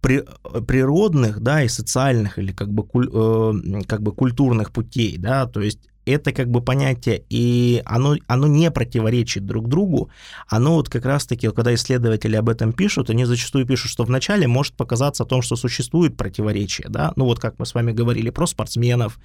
при, 0.00 0.22
природных, 0.66 1.40
да, 1.40 1.62
и 1.62 1.68
социальных 1.68 2.38
или 2.38 2.52
как 2.52 2.70
бы, 2.70 2.84
куль, 2.84 3.08
э, 3.12 3.82
как 3.86 4.02
бы 4.02 4.12
культурных 4.12 4.70
путей, 4.70 5.16
да, 5.18 5.46
то 5.46 5.60
есть 5.60 5.80
это 6.06 6.32
как 6.32 6.50
бы 6.50 6.60
понятие, 6.60 7.22
и 7.30 7.82
оно, 7.84 8.16
оно 8.26 8.46
не 8.46 8.70
противоречит 8.70 9.46
друг 9.46 9.68
другу, 9.68 10.10
оно 10.48 10.74
вот 10.74 10.88
как 10.88 11.04
раз-таки, 11.04 11.50
когда 11.50 11.74
исследователи 11.74 12.36
об 12.36 12.48
этом 12.48 12.72
пишут, 12.72 13.10
они 13.10 13.24
зачастую 13.24 13.66
пишут, 13.66 13.90
что 13.90 14.04
вначале 14.04 14.46
может 14.46 14.74
показаться 14.74 15.22
о 15.22 15.26
том, 15.26 15.42
что 15.42 15.56
существует 15.56 16.16
противоречие, 16.16 16.88
да, 16.90 17.12
ну 17.16 17.24
вот 17.24 17.40
как 17.40 17.58
мы 17.58 17.66
с 17.66 17.74
вами 17.74 17.92
говорили 17.92 18.30
про 18.30 18.46
спортсменов, 18.46 19.18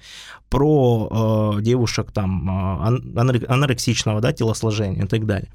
про 0.48 1.56
э, 1.58 1.62
девушек 1.62 2.12
там 2.12 2.88
э, 2.88 3.46
анорексичного, 3.48 4.20
да, 4.20 4.32
телосложения 4.32 5.04
и 5.04 5.08
так 5.08 5.26
далее. 5.26 5.50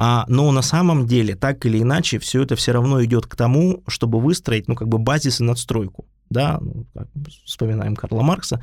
А, 0.00 0.24
но 0.28 0.52
на 0.52 0.62
самом 0.62 1.08
деле, 1.08 1.34
так 1.34 1.66
или 1.66 1.82
иначе, 1.82 2.20
все 2.20 2.44
это 2.44 2.54
все 2.54 2.70
равно 2.70 3.04
идет 3.04 3.26
к 3.26 3.34
тому, 3.34 3.82
чтобы 3.88 4.20
выстроить, 4.20 4.68
ну, 4.68 4.76
как 4.76 4.86
бы 4.86 4.98
базис 4.98 5.40
и 5.40 5.44
надстройку. 5.44 6.06
Да, 6.30 6.58
ну, 6.60 6.86
как 6.94 7.08
вспоминаем 7.44 7.96
Карла 7.96 8.22
Маркса. 8.22 8.62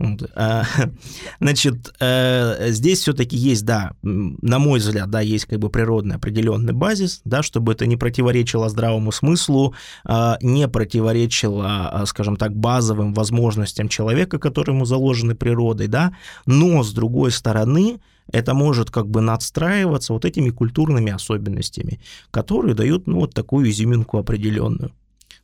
Вот, 0.00 0.28
а, 0.34 0.64
значит, 1.40 1.94
а, 2.00 2.70
здесь 2.70 2.98
все-таки 2.98 3.36
есть, 3.36 3.64
да, 3.64 3.92
на 4.02 4.58
мой 4.58 4.80
взгляд, 4.80 5.08
да, 5.08 5.20
есть 5.20 5.44
как 5.44 5.60
бы 5.60 5.70
природный 5.70 6.16
определенный 6.16 6.72
базис, 6.72 7.20
да, 7.24 7.44
чтобы 7.44 7.74
это 7.74 7.86
не 7.86 7.96
противоречило 7.96 8.68
здравому 8.68 9.12
смыслу, 9.12 9.74
а, 10.04 10.36
не 10.42 10.66
противоречило, 10.66 11.90
а, 11.92 12.06
скажем 12.06 12.34
так, 12.34 12.56
базовым 12.56 13.14
возможностям 13.14 13.88
человека, 13.88 14.40
которые 14.40 14.74
ему 14.74 14.84
заложены 14.84 15.36
природой, 15.36 15.86
да, 15.86 16.12
но 16.44 16.82
с 16.82 16.92
другой 16.92 17.30
стороны, 17.30 18.00
это 18.32 18.54
может 18.54 18.90
как 18.90 19.08
бы 19.08 19.20
надстраиваться 19.20 20.12
вот 20.12 20.24
этими 20.24 20.50
культурными 20.50 21.12
особенностями, 21.12 22.00
которые 22.30 22.74
дают 22.74 23.06
ну, 23.06 23.20
вот 23.20 23.34
такую 23.34 23.70
изюминку 23.70 24.18
определенную 24.18 24.92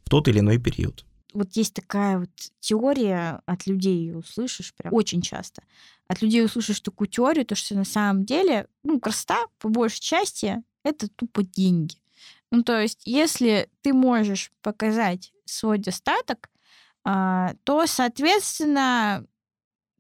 в 0.05 0.11
тот 0.11 0.29
или 0.29 0.41
иной 0.41 0.59
период. 0.59 1.05
Вот 1.35 1.53
есть 1.53 1.75
такая 1.75 2.21
вот 2.21 2.31
теория, 2.61 3.43
от 3.47 3.67
людей 3.67 3.97
ее 3.97 4.17
услышишь 4.17 4.75
прям 4.75 4.95
очень 4.95 5.21
часто. 5.21 5.63
От 6.09 6.23
людей 6.23 6.43
услышишь 6.43 6.81
такую 6.81 7.09
теорию, 7.09 7.45
то 7.45 7.55
что 7.55 7.75
на 7.75 7.85
самом 7.85 8.25
деле, 8.25 8.67
ну, 8.83 8.99
красота, 8.99 9.45
по 9.59 9.69
большей 9.69 10.01
части, 10.01 10.63
это 10.83 11.09
тупо 11.09 11.43
деньги. 11.43 11.97
Ну, 12.51 12.63
то 12.63 12.81
есть, 12.81 13.03
если 13.05 13.69
ты 13.83 13.93
можешь 13.93 14.51
показать 14.63 15.33
свой 15.45 15.79
достаток, 15.79 16.49
а, 17.05 17.55
то, 17.65 17.87
соответственно, 17.87 19.27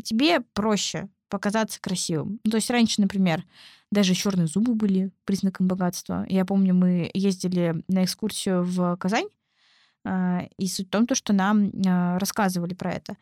тебе 0.02 0.40
проще 0.40 1.08
показаться 1.28 1.80
красивым. 1.80 2.40
Ну, 2.44 2.50
то 2.50 2.56
есть 2.56 2.70
раньше, 2.70 3.00
например, 3.00 3.44
даже 3.90 4.14
черные 4.14 4.46
зубы 4.46 4.74
были 4.74 5.10
признаком 5.24 5.66
богатства. 5.66 6.24
Я 6.28 6.44
помню, 6.44 6.74
мы 6.74 7.10
ездили 7.14 7.82
на 7.88 8.04
экскурсию 8.04 8.62
в 8.62 8.96
Казань, 8.96 9.28
а, 10.04 10.46
и 10.58 10.66
суть 10.66 10.88
в 10.88 10.90
том, 10.90 11.06
что 11.12 11.32
нам 11.32 11.70
а, 11.86 12.18
рассказывали 12.18 12.74
про 12.74 12.92
это. 12.92 13.16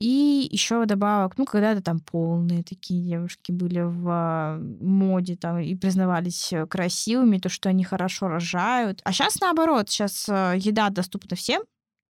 И 0.00 0.48
еще 0.50 0.84
добавок, 0.86 1.38
ну, 1.38 1.44
когда-то 1.44 1.80
там 1.80 2.00
полные 2.00 2.64
такие 2.64 3.00
девушки 3.02 3.52
были 3.52 3.80
в 3.80 4.08
а, 4.08 4.58
моде 4.80 5.36
там 5.36 5.58
и 5.58 5.74
признавались 5.76 6.52
красивыми, 6.68 7.38
то, 7.38 7.48
что 7.48 7.68
они 7.68 7.84
хорошо 7.84 8.28
рожают. 8.28 9.00
А 9.04 9.12
сейчас 9.12 9.40
наоборот, 9.40 9.88
сейчас 9.88 10.28
еда 10.28 10.90
доступна 10.90 11.36
всем, 11.36 11.62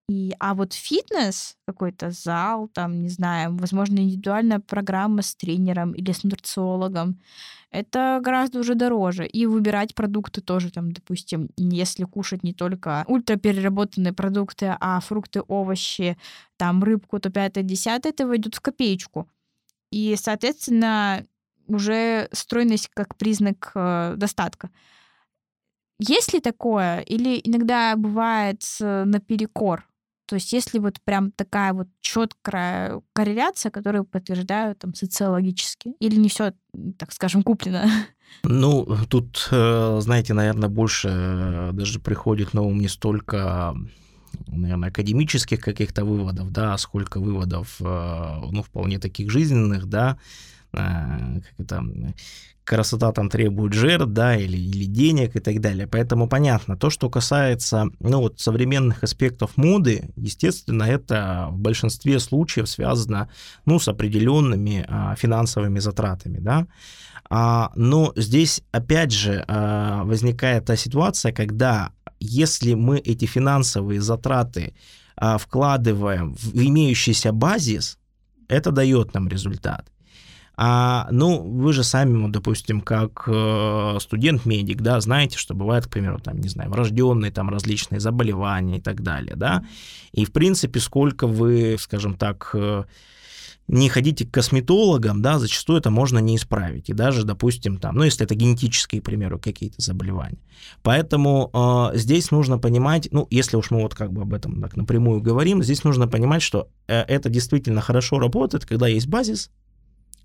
и, 0.08 0.34
а 0.38 0.54
вот 0.54 0.74
фитнес, 0.74 1.56
какой-то 1.66 2.10
зал, 2.10 2.68
там, 2.68 3.00
не 3.00 3.08
знаю, 3.08 3.56
возможно, 3.56 4.00
индивидуальная 4.00 4.58
программа 4.58 5.22
с 5.22 5.34
тренером 5.34 5.92
или 5.92 6.12
с 6.12 6.24
нутрициологом, 6.24 7.20
это 7.70 8.20
гораздо 8.22 8.60
уже 8.60 8.74
дороже. 8.74 9.26
И 9.26 9.46
выбирать 9.46 9.94
продукты 9.94 10.42
тоже, 10.42 10.70
там, 10.70 10.92
допустим, 10.92 11.48
если 11.56 12.04
кушать 12.04 12.44
не 12.44 12.52
только 12.52 13.04
ультрапереработанные 13.08 14.12
продукты, 14.12 14.76
а 14.78 15.00
фрукты, 15.00 15.42
овощи, 15.48 16.18
там, 16.58 16.84
рыбку, 16.84 17.18
то 17.18 17.30
пятое, 17.30 17.64
десятое, 17.64 18.12
это 18.12 18.26
войдет 18.26 18.54
в 18.54 18.60
копеечку. 18.60 19.28
И, 19.90 20.16
соответственно, 20.18 21.26
уже 21.66 22.28
стройность 22.32 22.90
как 22.92 23.16
признак 23.16 23.72
э, 23.74 24.14
достатка. 24.16 24.70
есть 25.98 26.34
ли 26.34 26.40
такое? 26.40 27.00
Или 27.00 27.40
иногда 27.42 27.96
бывает 27.96 28.62
э, 28.80 29.04
наперекор? 29.04 29.88
То 30.26 30.36
есть 30.36 30.52
если 30.52 30.78
вот 30.78 31.00
прям 31.04 31.32
такая 31.32 31.72
вот 31.72 31.88
четкая 32.00 33.02
корреляция, 33.12 33.70
которую 33.70 34.04
подтверждают 34.04 34.78
там 34.78 34.94
социологически, 34.94 35.92
или 36.00 36.16
не 36.16 36.28
все, 36.28 36.52
так 36.98 37.12
скажем, 37.12 37.42
куплено? 37.42 37.84
Ну, 38.42 38.86
тут, 39.08 39.48
э, 39.50 39.98
знаете, 40.00 40.34
наверное, 40.34 40.68
больше 40.68 41.08
э, 41.10 41.70
даже 41.72 42.00
приходит 42.00 42.54
на 42.54 42.62
ум 42.62 42.80
не 42.80 42.88
столько 42.88 43.74
наверное, 44.48 44.88
академических 44.88 45.60
каких-то 45.60 46.04
выводов, 46.04 46.50
да, 46.50 46.76
сколько 46.78 47.20
выводов, 47.20 47.76
ну, 47.78 48.62
вполне 48.64 48.98
таких 48.98 49.30
жизненных, 49.30 49.86
да, 49.86 50.18
как 50.74 51.54
это, 51.58 51.84
красота 52.64 53.12
там 53.12 53.28
требует 53.28 53.74
жертв, 53.74 54.06
да, 54.08 54.36
или, 54.36 54.56
или 54.56 54.86
денег 54.86 55.36
и 55.36 55.40
так 55.40 55.60
далее. 55.60 55.86
Поэтому 55.86 56.28
понятно, 56.28 56.76
то, 56.76 56.90
что 56.90 57.10
касается, 57.10 57.86
ну, 58.00 58.20
вот 58.20 58.40
современных 58.40 59.04
аспектов 59.04 59.56
моды, 59.56 60.10
естественно, 60.16 60.84
это 60.84 61.48
в 61.50 61.58
большинстве 61.58 62.18
случаев 62.18 62.68
связано, 62.68 63.28
ну, 63.66 63.78
с 63.78 63.88
определенными 63.88 64.84
а, 64.88 65.14
финансовыми 65.14 65.78
затратами, 65.78 66.38
да. 66.38 66.66
А, 67.30 67.70
но 67.74 68.12
здесь, 68.16 68.62
опять 68.72 69.12
же, 69.12 69.44
а, 69.46 70.04
возникает 70.04 70.64
та 70.64 70.76
ситуация, 70.76 71.32
когда 71.32 71.92
если 72.20 72.74
мы 72.74 72.98
эти 72.98 73.26
финансовые 73.26 74.00
затраты 74.00 74.74
а, 75.16 75.36
вкладываем 75.36 76.34
в 76.34 76.54
имеющийся 76.54 77.32
базис, 77.32 77.98
это 78.48 78.70
дает 78.70 79.14
нам 79.14 79.28
результат. 79.28 79.86
А, 80.56 81.08
ну, 81.10 81.42
вы 81.42 81.72
же 81.72 81.82
сами, 81.82 82.30
допустим, 82.30 82.80
как 82.80 83.24
э, 83.26 83.98
студент-медик, 84.00 84.82
да, 84.82 85.00
знаете, 85.00 85.36
что 85.36 85.54
бывает, 85.54 85.86
к 85.86 85.90
примеру, 85.90 86.20
там, 86.20 86.38
не 86.38 86.48
знаю, 86.48 86.70
врожденные 86.70 87.32
там 87.32 87.50
различные 87.50 87.98
заболевания 88.00 88.78
и 88.78 88.80
так 88.80 89.02
далее, 89.02 89.34
да. 89.34 89.64
И, 90.12 90.24
в 90.24 90.32
принципе, 90.32 90.78
сколько 90.78 91.26
вы, 91.26 91.76
скажем 91.80 92.16
так, 92.16 92.50
э, 92.54 92.84
не 93.66 93.88
ходите 93.88 94.26
к 94.26 94.30
косметологам, 94.30 95.22
да, 95.22 95.38
зачастую 95.38 95.80
это 95.80 95.90
можно 95.90 96.18
не 96.18 96.36
исправить. 96.36 96.90
И 96.90 96.92
даже, 96.92 97.24
допустим, 97.24 97.78
там, 97.78 97.96
ну, 97.96 98.04
если 98.04 98.24
это 98.24 98.34
генетические, 98.34 99.00
к 99.00 99.04
примеру, 99.04 99.40
какие-то 99.40 99.80
заболевания. 99.80 100.38
Поэтому 100.82 101.50
э, 101.52 101.98
здесь 101.98 102.30
нужно 102.30 102.58
понимать, 102.58 103.08
ну, 103.10 103.26
если 103.30 103.56
уж 103.56 103.70
мы 103.70 103.82
вот 103.82 103.94
как 103.94 104.12
бы 104.12 104.22
об 104.22 104.34
этом 104.34 104.60
так 104.60 104.76
напрямую 104.76 105.20
говорим, 105.20 105.62
здесь 105.64 105.82
нужно 105.82 106.06
понимать, 106.06 106.42
что 106.42 106.68
э, 106.86 107.00
это 107.00 107.28
действительно 107.28 107.80
хорошо 107.80 108.18
работает, 108.18 108.66
когда 108.66 108.86
есть 108.86 109.08
базис, 109.08 109.50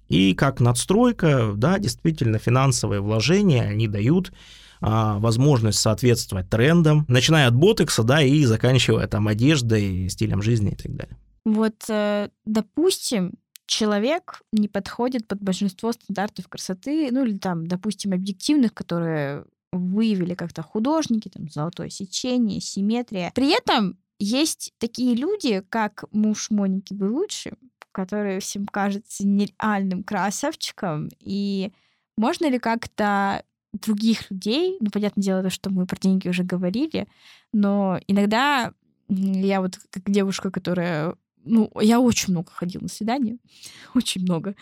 и 0.09 0.33
как 0.33 0.59
надстройка, 0.59 1.53
да, 1.55 1.79
действительно 1.79 2.39
финансовые 2.39 3.01
вложения, 3.01 3.63
они 3.63 3.87
дают 3.87 4.33
а, 4.81 5.19
возможность 5.19 5.79
соответствовать 5.79 6.49
трендам, 6.49 7.05
начиная 7.07 7.47
от 7.47 7.55
ботекса, 7.55 8.03
да, 8.03 8.21
и 8.21 8.43
заканчивая 8.43 9.07
там 9.07 9.27
одеждой, 9.27 10.09
стилем 10.09 10.41
жизни 10.41 10.71
и 10.71 10.75
так 10.75 10.95
далее. 10.95 11.17
Вот, 11.45 11.75
э, 11.89 12.29
допустим, 12.45 13.33
человек 13.65 14.41
не 14.51 14.67
подходит 14.67 15.27
под 15.27 15.41
большинство 15.41 15.91
стандартов 15.91 16.47
красоты, 16.47 17.09
ну 17.11 17.25
или 17.25 17.37
там, 17.37 17.67
допустим, 17.67 18.13
объективных, 18.13 18.73
которые 18.73 19.45
выявили 19.71 20.33
как-то 20.33 20.63
художники, 20.63 21.29
там, 21.29 21.49
золотое 21.49 21.89
сечение, 21.89 22.59
симметрия. 22.59 23.31
При 23.35 23.55
этом 23.55 23.97
есть 24.19 24.73
такие 24.79 25.15
люди, 25.15 25.63
как 25.69 26.05
муж 26.11 26.49
Моники 26.49 26.93
Белучи, 26.93 27.53
который 27.99 28.39
всем 28.39 28.65
кажется 28.65 29.27
нереальным 29.27 30.03
красавчиком, 30.03 31.09
и 31.19 31.73
можно 32.17 32.49
ли 32.49 32.57
как-то 32.57 33.43
других 33.73 34.31
людей, 34.31 34.77
ну, 34.79 34.89
понятное 34.89 35.21
дело, 35.21 35.43
то, 35.43 35.49
что 35.49 35.69
мы 35.69 35.85
про 35.85 35.99
деньги 35.99 36.29
уже 36.29 36.43
говорили, 36.43 37.07
но 37.51 37.99
иногда 38.07 38.71
я 39.09 39.59
вот 39.59 39.77
как 39.91 40.09
девушка, 40.09 40.49
которая 40.49 41.15
ну, 41.43 41.71
я 41.81 41.99
очень 41.99 42.31
много 42.31 42.51
ходила 42.51 42.83
на 42.83 42.89
свидания, 42.89 43.37
очень 43.95 44.21
много. 44.21 44.55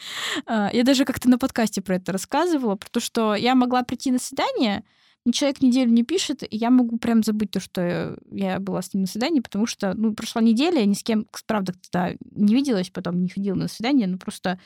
А, 0.48 0.72
я 0.74 0.84
даже 0.84 1.06
как-то 1.06 1.30
на 1.30 1.38
подкасте 1.38 1.82
про 1.82 1.98
это 1.98 2.12
рассказывала, 2.12 2.76
про 2.76 2.90
то, 2.90 3.00
что 3.00 3.36
я 3.36 3.54
могла 3.54 3.84
прийти 3.84 4.12
на 4.12 4.20
свидание, 4.20 4.84
человек 5.32 5.62
неделю 5.62 5.92
не 5.92 6.04
пишет, 6.04 6.44
и 6.44 6.56
я 6.56 6.70
могу 6.70 6.98
прям 6.98 7.24
забыть 7.24 7.52
то, 7.52 7.60
что 7.60 8.18
я 8.32 8.60
была 8.60 8.82
с 8.82 8.94
ним 8.94 9.02
на 9.02 9.08
свидании, 9.08 9.42
потому 9.42 9.66
что, 9.66 9.94
ну, 9.94 10.14
прошла 10.14 10.42
неделя, 10.42 10.80
я 10.80 10.86
ни 10.86 10.94
с 10.94 11.04
кем, 11.04 11.28
правда, 11.46 11.74
тогда 11.74 12.16
не 12.32 12.54
виделась, 12.54 12.90
потом 12.90 13.22
не 13.22 13.30
ходила 13.30 13.56
на 13.56 13.68
свидание, 13.68 14.08
ну, 14.08 14.18
просто 14.18 14.60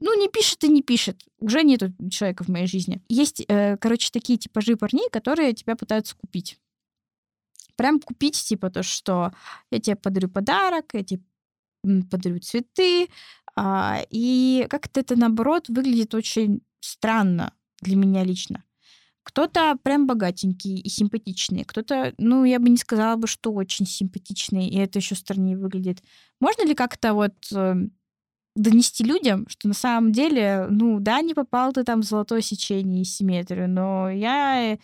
ну, 0.00 0.18
не 0.20 0.28
пишет 0.28 0.62
и 0.64 0.68
не 0.68 0.82
пишет. 0.82 1.22
Уже 1.38 1.62
нету 1.62 1.92
человека 2.10 2.44
в 2.44 2.48
моей 2.48 2.66
жизни. 2.66 3.02
Есть, 3.08 3.44
э, 3.48 3.76
короче, 3.78 4.10
такие 4.12 4.38
типажи 4.38 4.76
парней, 4.76 5.08
которые 5.10 5.54
тебя 5.54 5.76
пытаются 5.76 6.14
купить. 6.16 6.58
Прям 7.76 8.00
купить, 8.00 8.36
типа, 8.36 8.70
то, 8.70 8.82
что 8.82 9.32
я 9.70 9.80
тебе 9.80 9.96
подарю 9.96 10.28
подарок, 10.28 10.90
я 10.92 11.02
тебе 11.02 11.22
подарю 12.10 12.38
цветы. 12.38 13.08
А, 13.56 14.02
и 14.10 14.66
как-то 14.68 15.00
это, 15.00 15.16
наоборот, 15.16 15.68
выглядит 15.68 16.14
очень 16.14 16.60
странно 16.80 17.52
для 17.80 17.96
меня 17.96 18.24
лично. 18.24 18.64
Кто-то 19.24 19.76
прям 19.82 20.06
богатенький 20.06 20.78
и 20.78 20.88
симпатичный, 20.88 21.64
кто-то, 21.64 22.14
ну, 22.18 22.44
я 22.44 22.60
бы 22.60 22.68
не 22.68 22.76
сказала 22.76 23.16
бы, 23.16 23.26
что 23.26 23.52
очень 23.52 23.86
симпатичный, 23.86 24.68
и 24.68 24.76
это 24.76 24.98
еще 24.98 25.14
страннее 25.14 25.56
выглядит. 25.56 26.02
Можно 26.40 26.66
ли 26.66 26.74
как-то 26.74 27.14
вот 27.14 27.34
э, 27.52 27.74
донести 28.54 29.02
людям, 29.02 29.46
что 29.48 29.66
на 29.66 29.74
самом 29.74 30.12
деле, 30.12 30.66
ну, 30.68 31.00
да, 31.00 31.22
не 31.22 31.32
попал 31.32 31.72
ты 31.72 31.84
там 31.84 32.02
в 32.02 32.04
золотое 32.04 32.42
сечение 32.42 33.00
и 33.00 33.06
симметрию, 33.06 33.68
но 33.68 34.10
я 34.10 34.78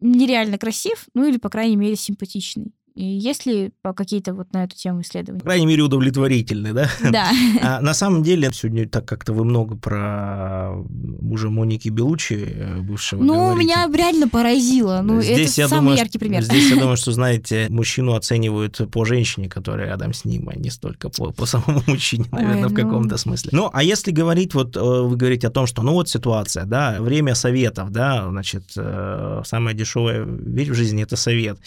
нереально 0.00 0.58
красив, 0.58 1.06
ну 1.14 1.24
или, 1.26 1.38
по 1.38 1.48
крайней 1.48 1.76
мере, 1.76 1.96
симпатичный. 1.96 2.74
Есть 3.00 3.46
ли 3.46 3.70
какие-то 3.82 4.34
вот 4.34 4.52
на 4.52 4.64
эту 4.64 4.76
тему 4.76 5.02
исследования? 5.02 5.38
По 5.40 5.46
крайней 5.46 5.66
мере, 5.66 5.82
удовлетворительны, 5.82 6.72
да? 6.72 6.88
Да. 7.10 7.30
А 7.62 7.80
на 7.80 7.94
самом 7.94 8.22
деле, 8.22 8.50
сегодня 8.52 8.88
так 8.88 9.06
как-то 9.06 9.32
вы 9.32 9.44
много 9.44 9.76
про 9.76 10.72
мужа 11.20 11.48
Моники 11.48 11.88
Белучи, 11.88 12.34
э, 12.34 12.80
бывшего 12.80 13.22
Ну, 13.22 13.34
говорите. 13.34 13.64
меня 13.64 13.88
реально 13.92 14.28
поразило. 14.28 15.00
Ну, 15.02 15.20
здесь, 15.22 15.52
это 15.52 15.60
я 15.60 15.68
самый 15.68 15.80
думаю, 15.80 15.98
яркий 15.98 16.18
пример. 16.18 16.42
Здесь 16.42 16.70
я 16.70 16.76
думаю, 16.80 16.96
что, 16.96 17.12
знаете, 17.12 17.66
мужчину 17.70 18.14
оценивают 18.14 18.80
по 18.90 19.04
женщине, 19.04 19.48
которая 19.48 19.86
рядом 19.86 20.12
с 20.12 20.24
ним, 20.24 20.48
а 20.48 20.56
не 20.56 20.70
столько 20.70 21.08
по, 21.08 21.30
по 21.30 21.46
самому 21.46 21.82
мужчине, 21.86 22.26
наверное, 22.32 22.64
Ой, 22.64 22.70
в 22.70 22.74
каком-то 22.74 23.12
ну... 23.12 23.18
смысле. 23.18 23.50
Ну, 23.52 23.70
а 23.72 23.82
если 23.82 24.10
говорить, 24.10 24.54
вот 24.54 24.76
э, 24.76 24.80
вы 24.80 25.16
говорите 25.16 25.46
о 25.46 25.50
том, 25.50 25.66
что, 25.66 25.82
ну, 25.82 25.92
вот 25.92 26.08
ситуация, 26.08 26.64
да, 26.64 26.96
время 27.00 27.34
советов, 27.34 27.90
да, 27.90 28.28
значит, 28.28 28.64
э, 28.76 29.42
самая 29.44 29.74
дешевая 29.74 30.24
вещь 30.24 30.68
в 30.68 30.74
жизни– 30.74 31.02
это 31.04 31.16
совет. 31.16 31.58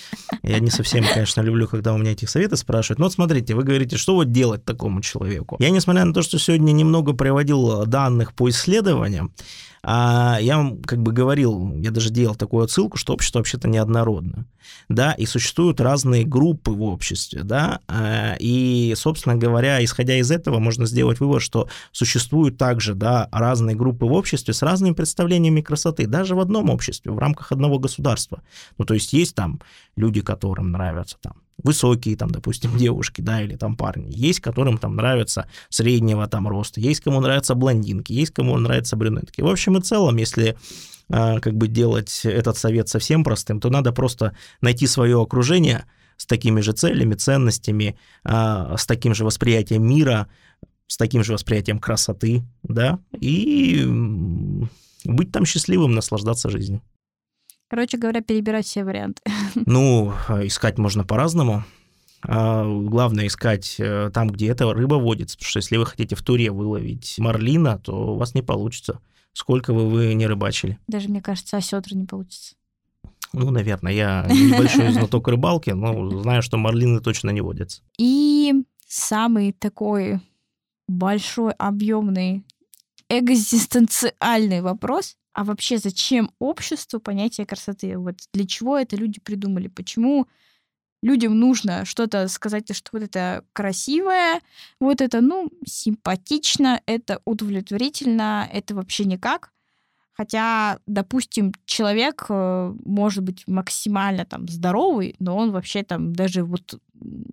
Я 0.44 0.60
не 0.60 0.70
совсем, 0.70 1.04
конечно, 1.04 1.21
люблю, 1.38 1.68
когда 1.68 1.94
у 1.94 1.98
меня 1.98 2.12
этих 2.12 2.30
советы 2.30 2.58
спрашивают. 2.58 3.00
Но 3.00 3.06
вот 3.06 3.14
смотрите, 3.14 3.56
вы 3.56 3.64
говорите, 3.64 3.98
что 3.98 4.16
вот 4.16 4.32
делать 4.32 4.66
такому 4.66 5.02
человеку? 5.02 5.58
Я, 5.60 5.70
несмотря 5.70 6.06
на 6.06 6.14
то, 6.14 6.22
что 6.22 6.40
сегодня 6.40 6.72
немного 6.72 7.14
приводил 7.14 7.86
данных 7.86 8.34
по 8.34 8.50
исследованиям, 8.50 9.32
а 9.84 10.38
я 10.40 10.58
вам 10.58 10.82
как 10.84 11.02
бы 11.02 11.12
говорил, 11.12 11.76
я 11.78 11.90
даже 11.90 12.12
делал 12.12 12.36
такую 12.36 12.64
отсылку, 12.64 12.98
что 12.98 13.14
общество 13.14 13.40
вообще-то 13.40 13.68
неоднородно, 13.68 14.46
да, 14.90 15.14
и 15.14 15.26
существуют 15.26 15.82
разные 15.82 16.24
группы 16.24 16.70
в 16.70 16.84
обществе, 16.84 17.42
да, 17.42 17.80
а, 17.88 18.36
и, 18.40 18.94
собственно 18.96 19.36
говоря, 19.36 19.84
исходя 19.84 20.16
из 20.18 20.30
этого, 20.30 20.60
можно 20.60 20.86
сделать 20.86 21.20
вывод, 21.20 21.42
что 21.42 21.68
существуют 21.92 22.58
также, 22.58 22.94
да, 22.94 23.28
разные 23.32 23.76
группы 23.76 24.06
в 24.06 24.14
обществе 24.14 24.54
с 24.54 24.62
разными 24.62 24.94
представлениями 24.94 25.62
красоты, 25.62 26.06
даже 26.06 26.36
в 26.36 26.40
одном 26.40 26.70
обществе, 26.70 27.12
в 27.12 27.18
рамках 27.18 27.52
одного 27.52 27.80
государства. 27.80 28.44
Ну, 28.78 28.86
то 28.86 28.94
есть 28.94 29.14
есть 29.14 29.34
там 29.34 29.62
люди, 29.96 30.22
которым 30.22 30.72
нравятся 30.72 31.11
там 31.21 31.41
высокие, 31.63 32.15
там, 32.15 32.30
допустим, 32.30 32.76
девушки, 32.78 33.21
да, 33.21 33.41
или 33.41 33.56
там 33.56 33.76
парни. 33.76 34.08
Есть, 34.10 34.39
которым 34.39 34.78
там 34.78 34.95
нравится 34.95 35.47
среднего 35.69 36.28
там 36.28 36.47
роста, 36.47 36.80
есть, 36.80 37.02
кому 37.02 37.19
нравятся 37.19 37.56
блондинки, 37.56 38.13
есть, 38.13 38.34
кому 38.34 38.58
нравятся 38.58 38.95
брюнетки. 38.95 39.41
В 39.41 39.47
общем 39.47 39.78
и 39.78 39.82
целом, 39.82 40.17
если 40.17 40.58
а, 41.10 41.39
как 41.39 41.56
бы 41.56 41.67
делать 41.67 42.21
этот 42.24 42.58
совет 42.58 42.88
совсем 42.89 43.24
простым, 43.24 43.60
то 43.60 43.69
надо 43.69 43.91
просто 43.91 44.36
найти 44.62 44.88
свое 44.88 45.21
окружение 45.21 45.86
с 46.17 46.26
такими 46.26 46.62
же 46.62 46.71
целями, 46.71 47.15
ценностями, 47.15 47.97
а, 48.24 48.78
с 48.78 48.86
таким 48.86 49.13
же 49.13 49.26
восприятием 49.26 49.86
мира, 49.86 50.28
с 50.88 50.97
таким 50.97 51.24
же 51.24 51.34
восприятием 51.34 51.80
красоты, 51.80 52.43
да, 52.63 53.00
и 53.19 53.86
быть 55.04 55.32
там 55.32 55.45
счастливым, 55.45 55.93
наслаждаться 55.93 56.50
жизнью. 56.50 56.82
Короче 57.72 57.98
говоря, 57.98 58.20
перебирать 58.20 58.66
все 58.66 58.84
варианты. 58.84 59.22
Ну, 59.66 60.12
искать 60.44 60.78
можно 60.78 61.06
по-разному. 61.06 61.64
А 62.22 62.66
главное 62.66 63.28
искать 63.28 63.78
э, 63.80 64.12
там, 64.14 64.30
где 64.30 64.50
эта 64.50 64.74
рыба 64.74 64.96
водится. 64.96 65.38
Потому 65.38 65.50
что 65.50 65.60
если 65.60 65.78
вы 65.78 65.86
хотите 65.86 66.18
в 66.18 66.22
туре 66.22 66.52
выловить 66.52 67.16
марлина, 67.18 67.80
то 67.80 68.14
у 68.14 68.18
вас 68.18 68.36
не 68.36 68.42
получится. 68.42 69.00
Сколько 69.32 69.72
бы 69.72 69.90
вы 69.90 70.14
не 70.16 70.28
рыбачили. 70.28 70.80
Даже, 70.90 71.08
мне 71.08 71.22
кажется, 71.22 71.56
осетра 71.56 71.96
не 71.96 72.06
получится. 72.06 72.56
Ну, 73.32 73.52
наверное, 73.52 73.94
я 73.94 74.28
небольшой 74.30 74.92
знаток 74.92 75.30
рыбалки, 75.30 75.70
но 75.70 76.22
знаю, 76.22 76.42
что 76.42 76.58
марлины 76.58 77.00
точно 77.00 77.30
не 77.30 77.40
водятся. 77.40 77.84
И 77.98 78.54
самый 78.86 79.54
такой 79.54 80.20
большой, 80.90 81.54
объемный, 81.54 82.44
экзистенциальный 83.08 84.60
вопрос. 84.60 85.16
А 85.34 85.44
вообще 85.44 85.78
зачем 85.78 86.32
обществу 86.39 87.00
понятие 87.00 87.46
красоты? 87.46 87.98
Вот 87.98 88.15
для 88.34 88.46
чего 88.46 88.78
это 88.78 88.96
люди 88.96 89.20
придумали? 89.22 89.67
Почему 89.67 90.28
людям 91.02 91.39
нужно 91.39 91.86
что-то 91.86 92.28
сказать, 92.28 92.76
что 92.76 92.89
вот 92.94 93.04
это 93.04 93.44
красивое, 93.54 94.41
вот 94.80 95.02
это, 95.02 95.22
ну, 95.22 95.50
симпатично, 95.65 96.82
это 96.86 97.22
удовлетворительно, 97.26 98.48
это 98.52 98.76
вообще 98.76 99.06
никак. 99.06 99.52
Хотя, 100.13 100.80
допустим, 100.86 101.54
человек 101.65 102.26
э, 102.30 102.76
может 102.86 103.24
быть 103.24 103.48
максимально 103.48 104.26
там 104.26 104.48
здоровый, 104.48 105.15
но 105.20 105.38
он 105.38 105.52
вообще 105.52 105.84
там 105.84 106.13
даже 106.13 106.44
вот 106.44 106.80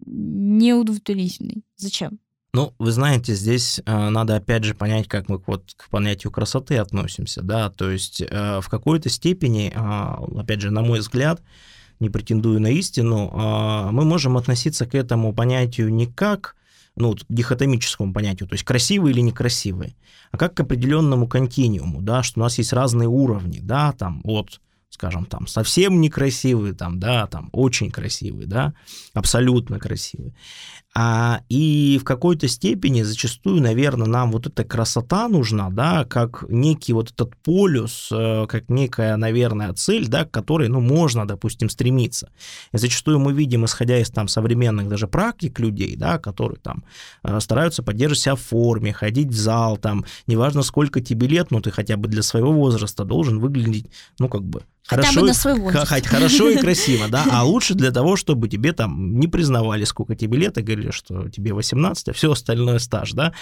неудовлетворительный. 0.06 1.64
Зачем? 1.76 2.18
Ну, 2.54 2.74
вы 2.78 2.92
знаете, 2.92 3.34
здесь 3.34 3.80
э, 3.84 4.08
надо 4.08 4.36
опять 4.36 4.64
же 4.64 4.74
понять, 4.74 5.06
как 5.06 5.28
мы 5.28 5.40
вот 5.46 5.74
к 5.76 5.90
понятию 5.90 6.32
красоты 6.32 6.78
относимся, 6.78 7.42
да, 7.42 7.68
то 7.68 7.90
есть 7.90 8.22
э, 8.22 8.60
в 8.62 8.68
какой-то 8.70 9.10
степени, 9.10 9.70
э, 9.74 10.40
опять 10.40 10.62
же, 10.62 10.70
на 10.70 10.80
мой 10.80 11.00
взгляд, 11.00 11.42
не 12.00 12.08
претендую 12.08 12.60
на 12.60 12.68
истину, 12.68 13.30
э, 13.32 13.90
мы 13.90 14.04
можем 14.06 14.38
относиться 14.38 14.86
к 14.86 14.94
этому 14.94 15.34
понятию 15.34 15.92
не 15.92 16.06
как 16.06 16.56
ну, 16.96 17.14
к 17.14 17.18
дихотомическому 17.28 18.12
понятию, 18.12 18.48
то 18.48 18.54
есть 18.54 18.64
красивый 18.64 19.12
или 19.12 19.20
некрасивый, 19.20 19.96
а 20.30 20.38
как 20.38 20.54
к 20.54 20.60
определенному 20.60 21.28
континууму, 21.28 22.02
да, 22.02 22.22
что 22.22 22.40
у 22.40 22.42
нас 22.42 22.58
есть 22.58 22.72
разные 22.72 23.08
уровни, 23.08 23.60
да, 23.60 23.92
там 23.92 24.20
от 24.24 24.60
скажем, 24.90 25.26
там, 25.26 25.46
совсем 25.46 26.00
некрасивый, 26.00 26.72
там, 26.72 26.98
да, 26.98 27.26
там, 27.26 27.50
очень 27.52 27.90
красивый, 27.90 28.46
да, 28.46 28.74
абсолютно 29.14 29.78
красивый. 29.78 30.34
А, 30.94 31.42
и 31.48 31.98
в 32.00 32.04
какой-то 32.04 32.48
степени 32.48 33.02
зачастую, 33.02 33.62
наверное, 33.62 34.08
нам 34.08 34.32
вот 34.32 34.46
эта 34.46 34.64
красота 34.64 35.28
нужна, 35.28 35.70
да, 35.70 36.04
как 36.04 36.44
некий 36.48 36.92
вот 36.92 37.12
этот 37.12 37.36
полюс, 37.36 38.08
э, 38.10 38.46
как 38.48 38.68
некая, 38.68 39.16
наверное, 39.16 39.72
цель, 39.74 40.08
да, 40.08 40.24
к 40.24 40.30
которой, 40.30 40.68
ну, 40.68 40.80
можно, 40.80 41.24
допустим, 41.26 41.68
стремиться. 41.68 42.32
И 42.72 42.78
зачастую 42.78 43.20
мы 43.20 43.32
видим, 43.32 43.64
исходя 43.66 43.98
из 43.98 44.10
там 44.10 44.26
современных 44.26 44.88
даже 44.88 45.06
практик 45.06 45.60
людей, 45.60 45.94
да, 45.94 46.18
которые 46.18 46.58
там 46.58 46.82
э, 47.22 47.38
стараются 47.38 47.82
поддерживать 47.82 48.22
себя 48.22 48.34
в 48.34 48.40
форме, 48.40 48.92
ходить 48.92 49.28
в 49.28 49.36
зал, 49.36 49.76
там, 49.76 50.04
неважно, 50.26 50.62
сколько 50.62 51.00
тебе 51.00 51.28
лет, 51.28 51.50
но 51.50 51.60
ты 51.60 51.70
хотя 51.70 51.96
бы 51.96 52.08
для 52.08 52.22
своего 52.22 52.52
возраста 52.52 53.04
должен 53.04 53.38
выглядеть, 53.38 53.86
ну, 54.18 54.28
как 54.28 54.42
бы 54.42 54.64
Хотя 54.88 55.02
хорошо, 55.02 55.20
бы 55.20 55.26
на 55.26 55.34
свой 55.34 55.54
возраст. 55.54 56.06
хорошо 56.06 56.48
и 56.48 56.56
красиво, 56.56 57.08
да, 57.08 57.26
а 57.30 57.44
лучше 57.44 57.74
для 57.74 57.90
того, 57.90 58.16
чтобы 58.16 58.48
тебе 58.48 58.72
там 58.72 59.20
не 59.20 59.28
признавали, 59.28 59.84
сколько 59.84 60.14
тебе 60.14 60.38
лет, 60.38 60.56
и 60.56 60.62
говорили, 60.62 60.90
что 60.90 61.28
тебе 61.28 61.52
18, 61.52 62.08
а 62.08 62.12
все 62.14 62.32
остальное 62.32 62.78
стаж, 62.78 63.12
да, 63.12 63.34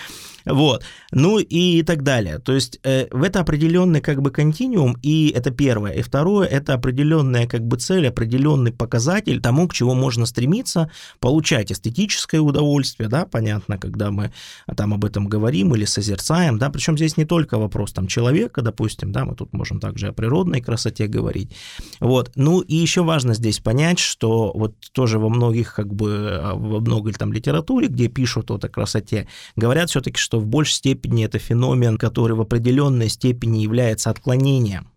вот, 0.44 0.84
ну 1.12 1.38
и 1.38 1.82
так 1.82 2.02
далее. 2.02 2.40
То 2.40 2.52
есть 2.52 2.80
э, 2.82 3.06
в 3.12 3.22
это 3.22 3.40
определенный 3.40 4.00
как 4.00 4.22
бы 4.22 4.32
континуум, 4.32 4.96
и 5.02 5.28
это 5.28 5.52
первое. 5.52 5.92
И 5.92 6.02
второе, 6.02 6.48
это 6.48 6.74
определенная 6.74 7.46
как 7.46 7.62
бы 7.62 7.76
цель, 7.76 8.08
определенный 8.08 8.72
показатель 8.72 9.40
тому, 9.40 9.68
к 9.68 9.74
чему 9.74 9.94
можно 9.94 10.26
стремиться, 10.26 10.90
получать 11.20 11.70
эстетическое 11.70 12.40
удовольствие, 12.40 13.08
да, 13.08 13.24
понятно, 13.24 13.78
когда 13.78 14.10
мы 14.10 14.32
там 14.76 14.94
об 14.94 15.04
этом 15.04 15.28
говорим 15.28 15.76
или 15.76 15.84
созерцаем, 15.84 16.58
да, 16.58 16.70
причем 16.70 16.96
здесь 16.96 17.16
не 17.16 17.24
только 17.24 17.56
вопрос 17.58 17.92
там 17.92 18.08
человека, 18.08 18.62
допустим, 18.62 19.12
да, 19.12 19.24
мы 19.24 19.36
тут 19.36 19.52
можем 19.52 19.78
также 19.78 20.08
о 20.08 20.12
природной 20.12 20.60
красоте 20.60 21.06
говорить, 21.06 21.35
говорить. 21.36 21.52
Вот. 22.00 22.32
Ну 22.36 22.60
и 22.60 22.74
еще 22.74 23.02
важно 23.02 23.34
здесь 23.34 23.58
понять, 23.60 23.98
что 23.98 24.52
вот 24.54 24.74
тоже 24.92 25.18
во 25.18 25.28
многих 25.28 25.74
как 25.74 25.92
бы 25.92 26.38
а, 26.42 26.54
во 26.54 26.80
многой 26.80 27.12
там 27.12 27.32
литературе, 27.32 27.88
где 27.88 28.08
пишут 28.08 28.50
вот 28.50 28.64
о 28.64 28.68
красоте, 28.68 29.28
говорят 29.56 29.90
все-таки, 29.90 30.18
что 30.18 30.40
в 30.40 30.46
большей 30.46 30.74
степени 30.74 31.24
это 31.24 31.38
феномен, 31.38 31.98
который 31.98 32.36
в 32.36 32.40
определенной 32.40 33.08
степени 33.08 33.58
является 33.58 34.10
отклонением. 34.10 34.88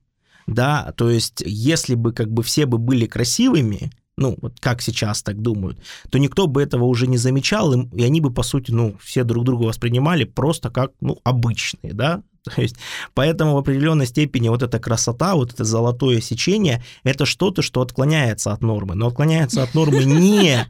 Да, 0.47 0.93
то 0.97 1.11
есть 1.11 1.43
если 1.45 1.93
бы 1.93 2.11
как 2.11 2.31
бы 2.31 2.41
все 2.41 2.65
бы 2.65 2.79
были 2.79 3.05
красивыми, 3.05 3.91
ну, 4.17 4.35
вот 4.41 4.59
как 4.59 4.81
сейчас 4.81 5.21
так 5.21 5.41
думают, 5.41 5.77
то 6.09 6.17
никто 6.17 6.47
бы 6.47 6.61
этого 6.61 6.85
уже 6.85 7.07
не 7.07 7.17
замечал, 7.17 7.71
и 7.73 8.03
они 8.03 8.19
бы, 8.19 8.33
по 8.33 8.43
сути, 8.43 8.71
ну, 8.71 8.95
все 8.99 9.23
друг 9.23 9.45
друга 9.45 9.63
воспринимали 9.63 10.23
просто 10.23 10.71
как, 10.71 10.91
ну, 11.01 11.19
обычные, 11.23 11.93
да, 11.93 12.23
То 12.55 12.61
есть, 12.61 12.75
поэтому 13.13 13.53
в 13.53 13.57
определенной 13.57 14.05
степени 14.05 14.49
вот 14.49 14.63
эта 14.63 14.79
красота, 14.79 15.35
вот 15.35 15.53
это 15.53 15.63
золотое 15.63 16.21
сечение, 16.21 16.83
это 17.03 17.25
что-то, 17.25 17.61
что 17.61 17.81
отклоняется 17.81 18.51
от 18.51 18.61
нормы. 18.61 18.95
Но 18.95 19.07
отклоняется 19.07 19.63
от 19.63 19.73
нормы 19.73 20.03
не, 20.03 20.65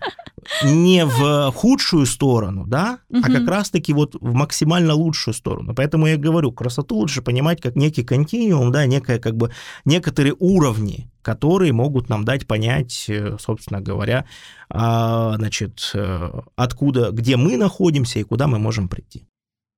не 0.64 1.06
в 1.06 1.52
худшую 1.52 2.06
сторону, 2.06 2.66
да, 2.68 3.00
угу. 3.10 3.22
а 3.24 3.32
как 3.32 3.48
раз-таки 3.48 3.94
вот 3.94 4.16
в 4.20 4.34
максимально 4.34 4.94
лучшую 4.94 5.34
сторону. 5.34 5.74
Поэтому 5.76 6.08
я 6.08 6.18
говорю, 6.18 6.52
красоту 6.52 6.96
лучше 6.96 7.22
понимать 7.22 7.62
как 7.62 7.76
некий 7.76 8.04
континуум, 8.04 8.72
да, 8.72 8.86
некое 8.86 9.20
как 9.20 9.36
бы 9.36 9.52
некоторые 9.86 10.36
уровни, 10.40 11.10
которые 11.22 11.74
могут 11.74 12.10
нам 12.10 12.26
дать 12.26 12.48
понять, 12.48 13.06
э, 13.08 13.38
собственно 13.40 13.82
говоря, 13.82 14.26
а, 14.70 15.36
значит, 15.36 15.92
э, 15.94 16.42
откуда, 16.56 17.12
где 17.12 17.38
мы 17.38 17.58
находимся 17.58 18.20
и 18.20 18.24
куда 18.24 18.48
мы 18.48 18.60
можем 18.60 18.88
прийти. 18.88 19.26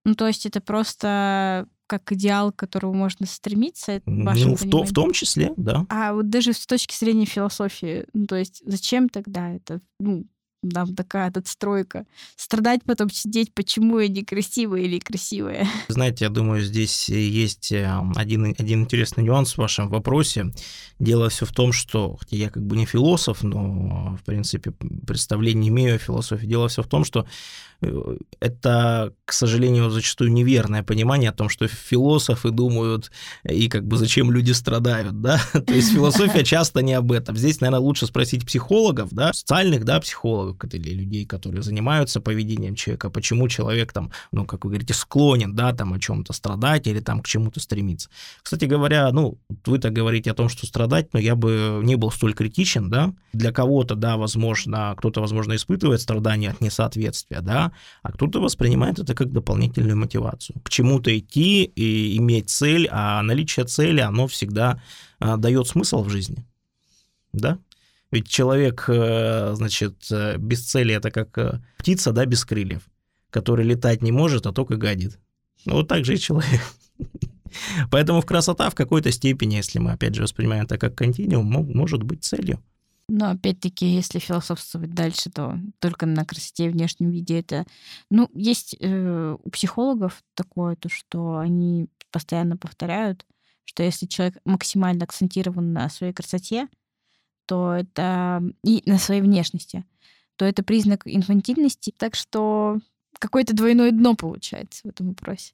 Ну, 0.06 0.16
то 0.16 0.28
есть 0.28 0.46
это 0.46 0.62
просто 0.62 1.68
как 1.92 2.14
идеал, 2.14 2.54
к 2.54 2.56
которому 2.56 2.94
можно 2.94 3.26
стремиться? 3.26 4.02
Ну, 4.06 4.56
в, 4.56 4.70
то, 4.70 4.86
в 4.86 4.94
том 4.94 5.12
числе, 5.12 5.52
да. 5.58 5.86
А 5.90 6.14
вот 6.14 6.30
даже 6.30 6.54
с 6.54 6.66
точки 6.66 6.96
зрения 6.96 7.26
философии, 7.26 8.06
ну, 8.14 8.28
то 8.28 8.38
есть 8.38 8.64
зачем 8.66 9.10
тогда 9.10 9.54
это? 9.54 9.82
Ну, 10.00 10.24
нам 10.62 10.96
такая 10.96 11.32
отстройка. 11.34 12.06
Страдать 12.36 12.82
потом 12.86 13.10
сидеть, 13.10 13.54
почему 13.54 14.00
я 14.00 14.08
некрасивая 14.08 14.82
или 14.82 15.00
красивая. 15.00 15.68
Знаете, 15.88 16.26
я 16.26 16.30
думаю, 16.30 16.62
здесь 16.62 17.10
есть 17.10 17.72
э, 17.72 17.90
один, 18.16 18.56
один 18.58 18.82
интересный 18.82 19.24
нюанс 19.24 19.54
в 19.54 19.58
вашем 19.58 19.90
вопросе. 19.90 20.52
Дело 21.00 21.30
все 21.30 21.46
в 21.46 21.52
том, 21.52 21.72
что, 21.74 22.16
хотя 22.18 22.36
я 22.36 22.50
как 22.50 22.64
бы 22.64 22.78
не 22.78 22.86
философ, 22.86 23.44
но, 23.44 24.18
в 24.22 24.24
принципе, 24.24 24.72
представление 25.08 25.70
имею 25.70 25.96
о 25.96 26.00
философии. 26.00 26.46
Дело 26.46 26.68
все 26.68 26.84
в 26.84 26.88
том, 26.88 27.04
что 27.04 27.26
э, 27.82 28.18
это, 28.40 29.14
к 29.26 29.34
сожалению, 29.34 29.90
зачастую 29.90 30.32
неверное 30.32 30.84
понимание 30.84 31.32
о 31.32 31.34
том, 31.34 31.50
что 31.50 31.68
философы 31.68 32.52
думают, 32.52 33.12
и 33.44 33.68
как 33.68 33.88
бы 33.88 33.98
зачем 33.98 34.32
люди 34.32 34.52
страдают, 34.52 35.22
да? 35.22 35.40
То 35.54 35.74
есть 35.74 35.92
философия 35.92 36.44
часто 36.46 36.82
не 36.82 36.94
об 36.94 37.12
этом. 37.12 37.36
Здесь, 37.36 37.62
наверное, 37.62 37.80
лучше 37.80 38.06
спросить 38.06 38.46
психологов, 38.46 39.10
да, 39.12 39.34
социальных, 39.34 39.86
да, 39.86 40.00
психологов, 40.00 40.51
или 40.74 40.94
людей, 40.94 41.26
которые 41.26 41.62
занимаются 41.62 42.22
поведением 42.22 42.76
человека, 42.76 43.10
почему 43.10 43.48
человек 43.48 43.94
там, 43.94 44.12
ну, 44.32 44.46
как 44.46 44.66
вы 44.66 44.72
говорите, 44.72 44.94
склонен, 44.94 45.56
да, 45.56 45.74
там 45.74 45.94
о 45.94 46.00
чем-то 46.00 46.34
страдать 46.34 46.88
или 46.88 47.00
там 47.00 47.22
к 47.22 47.28
чему-то 47.28 47.60
стремиться. 47.60 48.10
Кстати 48.44 48.66
говоря, 48.66 49.12
ну, 49.12 49.38
вы 49.66 49.80
так 49.80 49.94
говорите 49.94 50.32
о 50.32 50.34
том, 50.34 50.50
что 50.50 50.66
страдать, 50.66 51.14
но 51.14 51.20
я 51.20 51.36
бы 51.36 51.82
не 51.84 51.96
был 51.96 52.12
столь 52.12 52.34
критичен, 52.34 52.90
да. 52.90 53.14
Для 53.34 53.52
кого-то, 53.52 53.96
да, 53.96 54.18
возможно, 54.18 54.94
кто-то, 54.98 55.22
возможно, 55.22 55.56
испытывает 55.56 56.02
страдания 56.02 56.50
от 56.50 56.62
несоответствия, 56.62 57.42
да, 57.42 57.72
а 58.04 58.12
кто-то 58.12 58.42
воспринимает 58.42 59.00
это 59.00 59.16
как 59.16 59.32
дополнительную 59.32 59.98
мотивацию. 59.98 60.60
К 60.64 60.70
чему-то 60.70 61.18
идти 61.18 61.64
и 61.64 62.18
иметь 62.18 62.50
цель, 62.50 62.88
а 62.92 63.22
наличие 63.22 63.66
цели, 63.66 64.02
оно 64.02 64.28
всегда 64.28 64.82
а, 65.20 65.38
дает 65.38 65.68
смысл 65.68 66.04
в 66.04 66.10
жизни. 66.10 66.46
Да? 67.34 67.58
Ведь 68.12 68.28
человек, 68.28 68.86
э, 68.88 69.54
значит, 69.56 70.08
э, 70.12 70.38
без 70.38 70.62
цели 70.66 70.94
это 70.94 71.12
как 71.12 71.38
э, 71.38 71.62
птица, 71.78 72.12
да, 72.12 72.26
без 72.26 72.44
крыльев, 72.44 72.82
который 73.30 73.66
летать 73.66 74.02
не 74.02 74.12
может, 74.12 74.46
а 74.46 74.52
только 74.52 74.76
гадит. 74.76 75.18
Ну, 75.66 75.76
вот 75.76 75.88
так 75.88 76.04
же 76.04 76.16
и 76.16 76.20
человек. 76.20 76.62
Поэтому 77.92 78.22
в 78.22 78.26
красота 78.26 78.70
в 78.70 78.76
какой-то 78.76 79.12
степени, 79.12 79.56
если 79.56 79.80
мы, 79.80 79.94
опять 79.94 80.16
же, 80.16 80.24
воспринимаем 80.24 80.66
это 80.66 80.78
как 80.78 80.96
континуум, 80.96 81.46
может 81.46 82.04
быть 82.04 82.24
целью. 82.24 82.60
Но 83.08 83.32
опять-таки, 83.32 83.86
если 83.86 84.20
философствовать 84.20 84.94
дальше, 84.94 85.30
то 85.30 85.60
только 85.80 86.06
на 86.06 86.26
красоте 86.26 86.68
и 86.68 86.70
внешнем 86.70 87.10
виде 87.10 87.40
это... 87.40 87.66
Ну, 88.10 88.30
есть 88.34 88.76
э, 88.80 89.38
у 89.42 89.50
психологов 89.50 90.24
такое, 90.34 90.76
то, 90.76 90.88
что 90.88 91.38
они 91.38 91.90
постоянно 92.12 92.56
повторяют, 92.56 93.26
что 93.66 93.84
если 93.84 94.06
человек 94.06 94.38
максимально 94.46 95.04
акцентирован 95.04 95.74
на 95.74 95.90
своей 95.90 96.14
красоте, 96.14 96.68
то 97.52 97.74
это 97.74 98.42
и 98.64 98.82
на 98.86 98.98
своей 98.98 99.20
внешности, 99.20 99.84
то 100.38 100.46
это 100.46 100.64
признак 100.64 101.02
инфантильности. 101.04 101.94
Так 101.98 102.16
что 102.16 102.78
какое-то 103.20 103.54
двойное 103.54 103.92
дно 103.92 104.16
получается 104.16 104.84
в 104.86 104.90
этом 104.92 105.10
вопросе. 105.10 105.52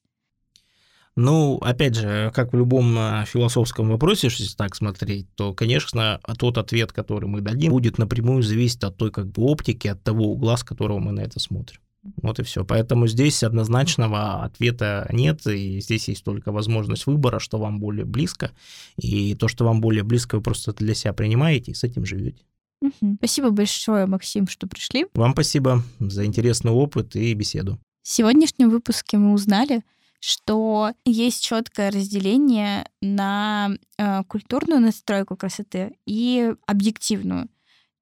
Ну, 1.15 1.57
опять 1.57 1.95
же, 1.95 2.31
как 2.35 2.53
в 2.53 2.55
любом 2.55 2.95
э, 2.99 3.25
философском 3.25 3.89
вопросе, 3.89 4.27
если 4.27 4.55
так 4.55 4.75
смотреть, 4.75 5.25
то, 5.33 5.55
конечно, 5.55 6.21
тот 6.37 6.59
ответ, 6.59 6.91
который 6.91 7.27
мы 7.27 7.41
дадим, 7.41 7.71
будет 7.71 7.97
напрямую 7.97 8.43
зависеть 8.43 8.83
от 8.83 8.95
той 8.95 9.09
как 9.09 9.31
бы 9.31 9.41
оптики, 9.41 9.87
от 9.87 10.03
того 10.03 10.25
угла, 10.25 10.55
с 10.55 10.63
которого 10.63 10.99
мы 10.99 11.13
на 11.13 11.21
это 11.21 11.39
смотрим. 11.39 11.81
Вот 12.21 12.39
и 12.39 12.43
все. 12.43 12.63
Поэтому 12.65 13.07
здесь 13.07 13.43
однозначного 13.43 14.43
ответа 14.43 15.07
нет, 15.11 15.45
и 15.47 15.79
здесь 15.81 16.07
есть 16.07 16.23
только 16.23 16.51
возможность 16.51 17.05
выбора, 17.05 17.39
что 17.39 17.57
вам 17.57 17.79
более 17.79 18.05
близко, 18.05 18.51
и 18.97 19.35
то, 19.35 19.47
что 19.47 19.65
вам 19.65 19.81
более 19.81 20.03
близко, 20.03 20.35
вы 20.35 20.41
просто 20.41 20.73
для 20.73 20.93
себя 20.93 21.13
принимаете 21.13 21.71
и 21.71 21.75
с 21.75 21.83
этим 21.83 22.05
живете. 22.05 22.43
Угу. 22.81 23.15
Спасибо 23.17 23.49
большое, 23.49 24.05
Максим, 24.05 24.47
что 24.47 24.67
пришли. 24.67 25.07
Вам 25.13 25.31
спасибо 25.33 25.83
за 25.99 26.25
интересный 26.25 26.71
опыт 26.71 27.15
и 27.15 27.33
беседу. 27.33 27.79
В 28.03 28.09
сегодняшнем 28.09 28.69
выпуске 28.69 29.17
мы 29.17 29.33
узнали, 29.33 29.83
что 30.19 30.93
есть 31.05 31.43
четкое 31.43 31.91
разделение 31.91 32.87
на 33.01 33.71
э, 33.97 34.23
культурную 34.23 34.79
настройку 34.79 35.35
красоты 35.35 35.97
и 36.05 36.53
объективную. 36.65 37.49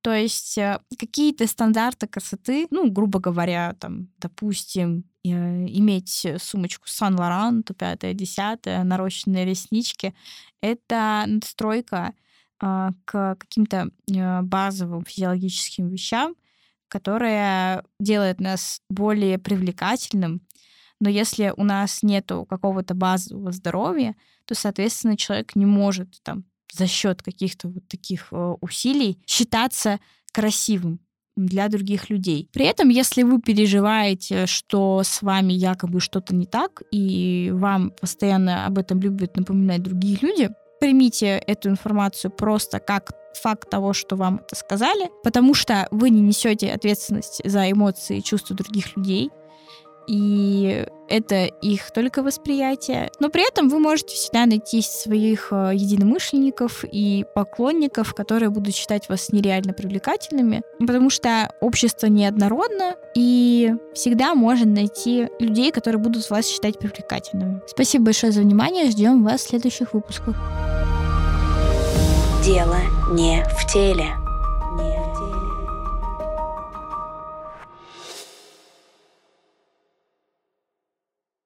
То 0.06 0.14
есть 0.14 0.56
э, 0.60 0.80
какие-то 0.99 1.47
стандарты 1.47 2.06
красоты, 2.06 2.68
ну, 2.70 2.91
грубо 2.91 3.20
говоря, 3.20 3.74
там, 3.80 4.10
допустим, 4.20 5.03
э, 5.24 5.30
иметь 5.30 6.28
сумочку 6.38 6.88
Сан 6.88 7.20
Лоран, 7.20 7.64
то 7.64 7.74
пятое, 7.74 8.14
десятое, 8.14 8.84
нарощенные 8.84 9.45
реснички, 9.45 10.14
это 10.62 11.24
надстройка 11.26 12.14
э, 12.62 12.89
к 13.06 13.36
каким-то 13.39 13.89
э, 14.08 14.41
базовым 14.43 15.06
физиологическим 15.06 15.89
вещам, 15.89 16.36
которая 16.88 17.84
делает 17.99 18.39
нас 18.39 18.84
более 18.91 19.39
привлекательным. 19.39 20.41
Но 20.99 21.10
если 21.10 21.51
у 21.58 21.64
нас 21.64 22.03
нету 22.03 22.45
какого-то 22.47 22.93
базового 22.93 23.51
здоровья, 23.51 24.16
то, 24.45 24.53
соответственно, 24.53 25.18
человек 25.18 25.56
не 25.56 25.66
может 25.66 26.22
там 26.22 26.45
за 26.72 26.88
счет 26.88 27.22
каких-то 27.22 27.70
вот 27.70 27.88
таких 27.88 28.28
э, 28.32 28.55
усилий 28.61 29.20
считаться 29.26 29.99
красивым 30.32 30.99
для 31.36 31.68
других 31.68 32.09
людей. 32.09 32.49
При 32.53 32.66
этом, 32.66 32.89
если 32.89 33.24
вы 33.24 33.41
переживаете, 33.41 34.45
что 34.45 35.01
с 35.03 35.22
вами 35.22 35.53
якобы 35.53 35.99
что-то 35.99 36.34
не 36.34 36.45
так, 36.45 36.82
и 36.91 37.51
вам 37.53 37.91
постоянно 37.91 38.66
об 38.66 38.78
этом 38.78 39.01
любят 39.01 39.36
напоминать 39.36 39.84
другие 39.84 40.18
люди, 40.22 40.49
примите 40.80 41.38
эту 41.38 41.70
информацию 41.70 42.32
просто 42.32 42.80
как 42.80 43.11
факт 43.41 43.70
того, 43.70 43.93
что 43.93 44.16
вам 44.16 44.38
это 44.38 44.55
сказали, 44.55 45.09
потому 45.24 45.53
что 45.53 45.88
вы 45.91 46.09
не 46.09 46.22
несете 46.22 46.72
ответственность 46.72 47.41
за 47.43 47.70
эмоции 47.70 48.20
и 48.20 48.24
чувства 48.24 48.55
других 48.55 48.95
людей 48.95 49.30
и 50.08 50.86
это 51.08 51.45
их 51.45 51.91
только 51.91 52.24
восприятие. 52.24 53.12
Но 53.20 53.30
при 53.30 53.47
этом 53.47 53.70
вы 53.70 53.80
можете 53.80 54.16
всегда 54.16 54.45
найти 54.45 54.82
своих 54.82 55.49
э, 55.51 55.72
единомышленников 55.74 56.84
и 56.84 57.26
поклонников, 57.36 58.14
которые 58.14 58.49
будут 58.49 58.76
считать 58.76 59.08
вас 59.10 59.32
нереально 59.32 59.74
привлекательными, 59.74 60.62
потому 60.80 61.10
что 61.10 61.51
общество 61.62 62.08
неоднородно, 62.08 62.95
и 63.16 63.74
всегда 63.93 64.36
можно 64.36 64.66
найти 64.66 65.28
людей, 65.39 65.72
которые 65.72 66.01
будут 66.01 66.30
вас 66.30 66.47
считать 66.47 66.80
привлекательными. 66.80 67.62
Спасибо 67.68 68.06
большое 68.06 68.32
за 68.32 68.41
внимание, 68.41 68.89
ждем 68.89 69.24
вас 69.24 69.41
в 69.41 69.49
следующих 69.49 69.93
выпусках. 69.93 70.36
Дело 72.43 72.78
не 73.12 73.43
в 73.58 73.72
теле. 73.72 74.24